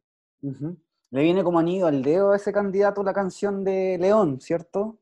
[1.11, 5.01] Le viene como anillo al dedo a ese candidato la canción de León, ¿cierto?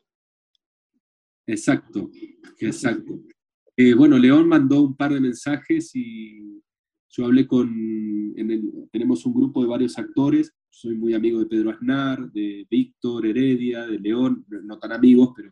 [1.46, 2.10] Exacto,
[2.60, 3.20] exacto.
[3.76, 6.62] Eh, bueno, León mandó un par de mensajes y
[7.10, 8.34] yo hablé con,
[8.92, 13.86] tenemos un grupo de varios actores, soy muy amigo de Pedro Aznar, de Víctor Heredia,
[13.86, 15.52] de León, no tan amigos, pero,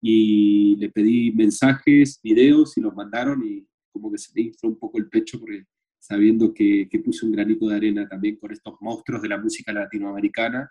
[0.00, 4.78] y le pedí mensajes, videos y los mandaron y como que se me infló un
[4.78, 5.64] poco el pecho porque
[5.98, 9.72] sabiendo que, que puse un granito de arena también con estos monstruos de la música
[9.72, 10.70] latinoamericana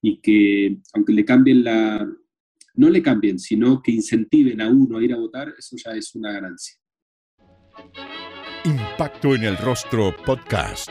[0.00, 2.08] y que aunque le cambien la,
[2.74, 6.14] no le cambien, sino que incentiven a uno a ir a votar, eso ya es
[6.14, 6.76] una ganancia.
[8.64, 10.90] Impacto en el Rostro Podcast